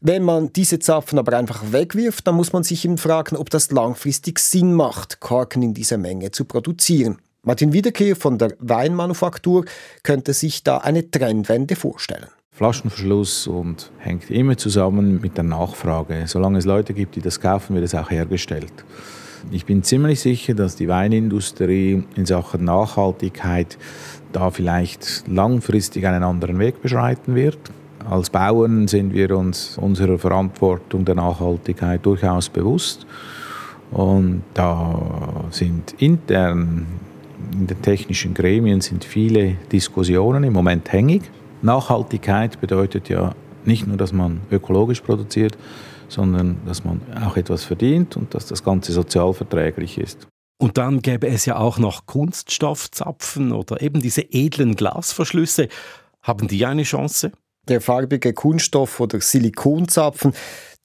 Wenn 0.01 0.25
man 0.25 0.53
diese 0.53 0.81
Zapfen 0.81 1.21
aber 1.21 1.37
einfach 1.39 1.63
wegwirft, 1.71 2.27
dann 2.27 2.35
muss 2.35 2.53
man 2.53 2.65
sich 2.65 2.85
eben 2.85 2.99
fragen, 2.99 3.37
ob 3.37 3.51
das 3.51 3.71
langfristig 3.71 4.41
Sinn 4.41 4.75
macht, 4.75 5.21
Korken 5.21 5.63
in 5.63 5.73
dieser 5.73 5.99
Menge 5.99 6.33
zu 6.33 6.47
produzieren. 6.47 7.19
Martin 7.45 7.73
Wiederkehr 7.73 8.17
von 8.17 8.39
der 8.39 8.57
Weinmanufaktur 8.59 9.67
könnte 10.03 10.35
sich 10.35 10.65
da 10.65 10.79
eine 10.79 11.09
Trendwende 11.09 11.77
vorstellen. 11.77 12.27
Flaschenverschluss 12.55 13.47
und 13.47 13.91
hängt 13.99 14.31
immer 14.31 14.59
zusammen 14.59 15.21
mit 15.23 15.39
der 15.39 15.45
Nachfrage. 15.45 16.25
Solange 16.27 16.59
es 16.59 16.67
Leute 16.67 16.93
gibt, 16.93 17.17
die 17.17 17.23
das 17.23 17.41
kaufen, 17.41 17.75
wird 17.75 17.87
es 17.87 17.95
auch 17.95 18.11
hergestellt. 18.11 18.73
Ich 19.51 19.65
bin 19.65 19.83
ziemlich 19.83 20.21
sicher, 20.21 20.53
dass 20.53 20.77
die 20.77 20.87
Weinindustrie 20.87 22.05
in 22.15 22.27
Sachen 22.27 22.65
Nachhaltigkeit 22.65 23.79
da 24.33 24.51
vielleicht 24.51 25.25
langfristig 25.27 26.07
einen 26.07 26.23
anderen 26.23 26.59
Weg 26.59 26.83
beschreiten 26.83 27.35
wird. 27.35 27.59
Als 28.09 28.29
Bauern 28.29 28.87
sind 28.87 29.15
wir 29.15 29.37
uns 29.37 29.79
unserer 29.79 30.19
Verantwortung 30.19 31.07
der 31.07 31.15
Nachhaltigkeit 31.15 32.05
durchaus 32.05 32.51
bewusst. 32.51 33.07
Und 33.91 34.43
da 34.53 35.45
sind 35.51 35.95
intern 35.99 36.87
in 37.53 37.67
den 37.67 37.83
technischen 37.83 38.35
Gremien 38.35 38.81
sind 38.81 39.05
viele 39.05 39.57
Diskussionen 39.71 40.45
im 40.45 40.53
Moment 40.53 40.93
hängig. 40.93 41.23
Nachhaltigkeit 41.63 42.61
bedeutet 42.61 43.09
ja 43.09 43.35
nicht 43.65 43.87
nur, 43.87 43.97
dass 43.97 44.13
man 44.13 44.41
ökologisch 44.51 45.01
produziert, 45.01 45.57
sondern 46.09 46.59
dass 46.67 46.85
man 46.85 47.01
auch 47.25 47.37
etwas 47.37 47.65
verdient 47.65 48.17
und 48.17 48.35
dass 48.35 48.47
das 48.47 48.63
Ganze 48.63 48.93
sozial 48.93 49.33
verträglich 49.33 49.99
ist. 49.99 50.27
Und 50.61 50.79
dann 50.79 51.01
gäbe 51.03 51.27
es 51.27 51.45
ja 51.47 51.57
auch 51.57 51.79
noch 51.79 52.07
Kunststoffzapfen 52.07 53.53
oder 53.53 53.83
eben 53.83 54.01
diese 54.01 54.23
edlen 54.23 54.77
Glasverschlüsse. 54.77 55.69
Haben 56.23 56.47
die 56.47 56.65
eine 56.65 56.85
Chance? 56.85 57.33
Der 57.69 57.81
farbige 57.81 58.33
Kunststoff 58.33 59.01
oder 59.01 59.21
Silikonzapfen, 59.21 60.33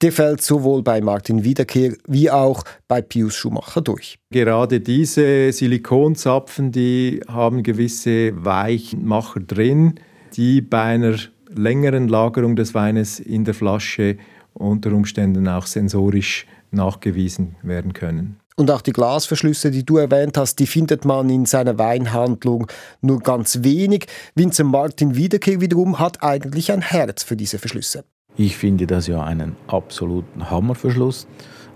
der 0.00 0.12
fällt 0.12 0.42
sowohl 0.42 0.82
bei 0.82 1.00
Martin 1.00 1.42
Wiederkehr 1.42 1.94
wie 2.06 2.30
auch 2.30 2.62
bei 2.86 3.02
Pius 3.02 3.34
Schumacher 3.34 3.80
durch. 3.80 4.18
Gerade 4.30 4.80
diese 4.80 5.52
Silikonzapfen, 5.52 6.70
die 6.70 7.20
haben 7.28 7.62
gewisse 7.62 8.32
Weichmacher 8.44 9.40
drin, 9.40 9.98
die 10.36 10.60
bei 10.60 10.82
einer 10.82 11.16
längeren 11.54 12.08
Lagerung 12.08 12.56
des 12.56 12.74
Weines 12.74 13.20
in 13.20 13.44
der 13.44 13.54
Flasche 13.54 14.16
unter 14.54 14.92
Umständen 14.92 15.48
auch 15.48 15.66
sensorisch 15.66 16.46
nachgewiesen 16.70 17.56
werden 17.62 17.92
können. 17.92 18.38
Und 18.56 18.72
auch 18.72 18.80
die 18.80 18.92
Glasverschlüsse, 18.92 19.70
die 19.70 19.86
du 19.86 19.98
erwähnt 19.98 20.36
hast, 20.36 20.58
die 20.58 20.66
findet 20.66 21.04
man 21.04 21.30
in 21.30 21.46
seiner 21.46 21.78
Weinhandlung 21.78 22.66
nur 23.00 23.20
ganz 23.20 23.62
wenig. 23.62 24.06
Winzer 24.34 24.64
Martin 24.64 25.14
Wiederkehr 25.14 25.60
wiederum 25.60 26.00
hat 26.00 26.24
eigentlich 26.24 26.72
ein 26.72 26.82
Herz 26.82 27.22
für 27.22 27.36
diese 27.36 27.58
Verschlüsse. 27.58 28.04
Ich 28.36 28.56
finde 28.56 28.88
das 28.88 29.06
ja 29.06 29.22
einen 29.22 29.54
absoluten 29.68 30.50
Hammerverschluss, 30.50 31.28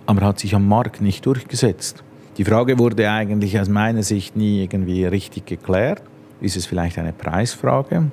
aber 0.06 0.22
hat 0.22 0.40
sich 0.40 0.56
am 0.56 0.66
Markt 0.66 1.00
nicht 1.00 1.24
durchgesetzt. 1.24 2.02
Die 2.36 2.44
Frage 2.44 2.78
wurde 2.80 3.08
eigentlich 3.08 3.60
aus 3.60 3.68
meiner 3.68 4.02
Sicht 4.02 4.36
nie 4.36 4.62
irgendwie 4.62 5.04
richtig 5.04 5.46
geklärt. 5.46 6.02
Ist 6.40 6.56
es 6.56 6.66
vielleicht 6.66 6.98
eine 6.98 7.12
Preisfrage? 7.12 8.10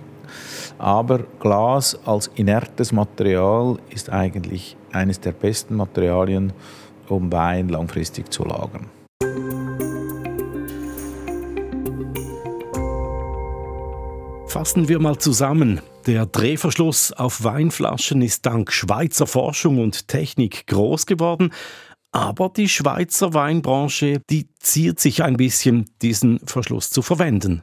Aber 0.78 1.20
Glas 1.39 1.98
als 2.06 2.28
inertes 2.36 2.92
Material 2.92 3.78
ist 3.89 4.10
eigentlich 4.10 4.78
eines 4.92 5.20
der 5.20 5.32
besten 5.32 5.76
Materialien, 5.76 6.54
um 7.08 7.32
Wein 7.32 7.70
langfristig 7.70 8.32
zu 8.32 8.44
lagern. 8.44 8.88
Fassen 14.48 14.88
wir 14.88 15.00
mal 15.00 15.18
zusammen. 15.18 15.80
Der 16.08 16.26
Drehverschluss 16.26 17.13
auf 17.13 17.44
Weinflaschen 17.44 18.24
ist 18.24 18.48
dank 18.48 18.72
Schweizer 18.72 19.28
Forschung 19.28 19.78
und 19.78 20.08
Technik 20.08 20.65
groß 20.65 21.06
geworden. 21.06 21.54
Aber 22.12 22.50
die 22.50 22.68
Schweizer 22.68 23.36
Weinbranche, 23.36 24.22
die 24.30 24.50
ziert 24.58 25.00
sich 25.00 25.24
ein 25.24 25.38
bisschen, 25.38 25.86
diesen 26.02 26.39
Verschluss 26.39 26.89
zu 26.89 27.04
verwenden. 27.04 27.62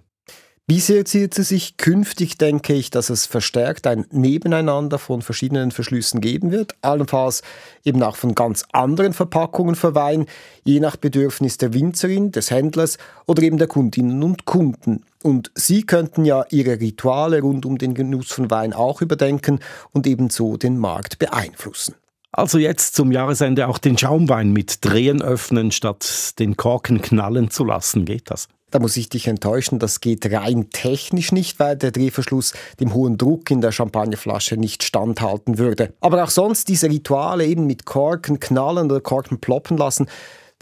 Bisher 0.69 1.05
zielt 1.05 1.33
sie 1.33 1.45
sich. 1.45 1.77
Künftig 1.77 2.39
denke 2.39 2.73
ich, 2.73 2.91
dass 2.91 3.09
es 3.09 3.25
verstärkt 3.25 3.87
ein 3.87 4.05
Nebeneinander 4.11 4.99
von 4.99 5.23
verschiedenen 5.23 5.71
Verschlüssen 5.71 6.21
geben 6.21 6.51
wird, 6.51 6.75
allenfalls 6.83 7.43
eben 7.85 8.03
auch 8.03 8.17
von 8.17 8.35
ganz 8.35 8.65
anderen 8.73 9.13
Verpackungen 9.13 9.77
für 9.77 9.95
Wein, 9.95 10.27
je 10.65 10.81
nach 10.81 10.97
Bedürfnis 10.97 11.57
der 11.59 11.73
Winzerin, 11.73 12.33
des 12.33 12.51
Händlers 12.51 12.99
oder 13.27 13.45
eben 13.45 13.59
der 13.59 13.69
Kundinnen 13.69 14.25
und 14.25 14.45
Kunden. 14.45 15.05
Und 15.23 15.53
sie 15.55 15.85
könnten 15.85 16.25
ja 16.25 16.45
ihre 16.51 16.81
Rituale 16.81 17.43
rund 17.43 17.65
um 17.65 17.79
den 17.79 17.95
Genuss 17.95 18.33
von 18.33 18.51
Wein 18.51 18.73
auch 18.73 19.01
überdenken 19.03 19.61
und 19.93 20.05
ebenso 20.09 20.57
den 20.57 20.79
Markt 20.79 21.21
beeinflussen. 21.21 21.95
Also 22.33 22.59
jetzt 22.59 22.97
zum 22.97 23.13
Jahresende 23.13 23.69
auch 23.69 23.79
den 23.79 23.97
Schaumwein 23.97 24.53
mit 24.53 24.85
Drehen 24.85 25.23
öffnen, 25.23 25.71
statt 25.71 26.35
den 26.41 26.57
Korken 26.57 27.01
knallen 27.01 27.51
zu 27.51 27.65
lassen. 27.65 28.05
Geht 28.05 28.33
das? 28.33 28.49
Da 28.71 28.81
muss 28.81 28.97
ich 28.97 29.09
dich 29.09 29.29
enttäuschen, 29.29 29.79
das 29.79 30.01
geht 30.01 30.31
rein 30.33 30.71
technisch 30.71 31.31
nicht, 31.31 31.61
weil 31.61 31.77
der 31.77 31.93
Drehverschluss 31.93 32.53
dem 32.81 32.95
hohen 32.95 33.17
Druck 33.17 33.51
in 33.51 33.61
der 33.61 33.71
Champagnerflasche 33.71 34.57
nicht 34.57 34.83
standhalten 34.83 35.59
würde. 35.59 35.95
Aber 36.01 36.25
auch 36.25 36.31
sonst 36.31 36.69
diese 36.69 36.89
Rituale 36.89 37.47
eben 37.47 37.67
mit 37.67 37.85
Korken 37.85 38.41
knallen 38.41 38.91
oder 38.91 39.01
Korken 39.01 39.39
ploppen 39.39 39.77
lassen, 39.77 40.09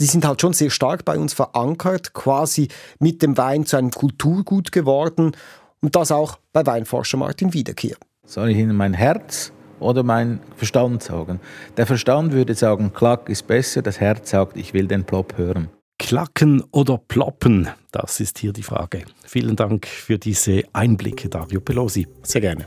die 0.00 0.04
sind 0.04 0.26
halt 0.26 0.40
schon 0.40 0.52
sehr 0.52 0.70
stark 0.70 1.04
bei 1.04 1.16
uns 1.16 1.32
verankert, 1.32 2.12
quasi 2.12 2.68
mit 2.98 3.22
dem 3.22 3.38
Wein 3.38 3.64
zu 3.64 3.76
einem 3.76 3.90
Kulturgut 3.90 4.70
geworden 4.70 5.32
und 5.80 5.96
das 5.96 6.12
auch 6.12 6.38
bei 6.52 6.66
Weinforscher 6.66 7.16
Martin 7.16 7.54
Wiederkehr. 7.54 7.96
Soll 8.26 8.50
ich 8.50 8.58
Ihnen 8.58 8.76
mein 8.76 8.92
Herz 8.94 9.52
oder 9.80 10.02
mein 10.02 10.40
Verstand 10.56 11.02
sagen? 11.02 11.40
Der 11.76 11.86
Verstand 11.86 12.32
würde 12.32 12.54
sagen, 12.54 12.92
Klack 12.92 13.28
ist 13.28 13.46
besser, 13.46 13.82
das 13.82 14.00
Herz 14.00 14.30
sagt, 14.30 14.56
ich 14.56 14.74
will 14.74 14.88
den 14.88 15.04
Plop 15.04 15.38
hören. 15.38 15.68
Klacken 15.98 16.62
oder 16.70 16.98
ploppen? 16.98 17.68
Das 17.92 18.20
ist 18.20 18.38
hier 18.38 18.52
die 18.52 18.62
Frage. 18.62 19.04
Vielen 19.24 19.56
Dank 19.56 19.86
für 19.86 20.18
diese 20.18 20.62
Einblicke, 20.72 21.28
Dario 21.28 21.60
Pelosi. 21.60 22.06
Sehr 22.22 22.40
gerne. 22.40 22.66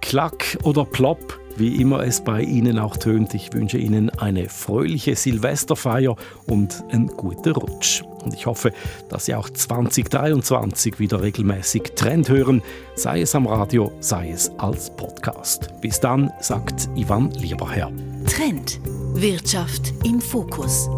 Klack 0.00 0.58
oder 0.62 0.84
plopp, 0.84 1.38
wie 1.56 1.80
immer 1.80 2.00
es 2.04 2.22
bei 2.22 2.42
Ihnen 2.42 2.78
auch 2.78 2.96
tönt. 2.96 3.34
Ich 3.34 3.52
wünsche 3.52 3.78
Ihnen 3.78 4.10
eine 4.10 4.48
fröhliche 4.48 5.14
Silvesterfeier 5.14 6.16
und 6.46 6.82
einen 6.90 7.08
guten 7.08 7.52
Rutsch. 7.52 8.02
Und 8.24 8.34
ich 8.34 8.46
hoffe, 8.46 8.72
dass 9.08 9.26
Sie 9.26 9.34
auch 9.34 9.48
2023 9.48 10.98
wieder 10.98 11.22
regelmäßig 11.22 11.92
Trend 11.96 12.28
hören, 12.28 12.62
sei 12.94 13.22
es 13.22 13.34
am 13.34 13.46
Radio, 13.46 13.92
sei 14.00 14.30
es 14.30 14.50
als 14.58 14.94
Podcast. 14.96 15.68
Bis 15.80 16.00
dann, 16.00 16.30
sagt 16.40 16.88
Ivan 16.96 17.30
Lieberherr. 17.32 17.92
Trend. 18.26 18.80
Wirtschaft 19.14 19.92
im 20.04 20.20
Fokus. 20.20 20.88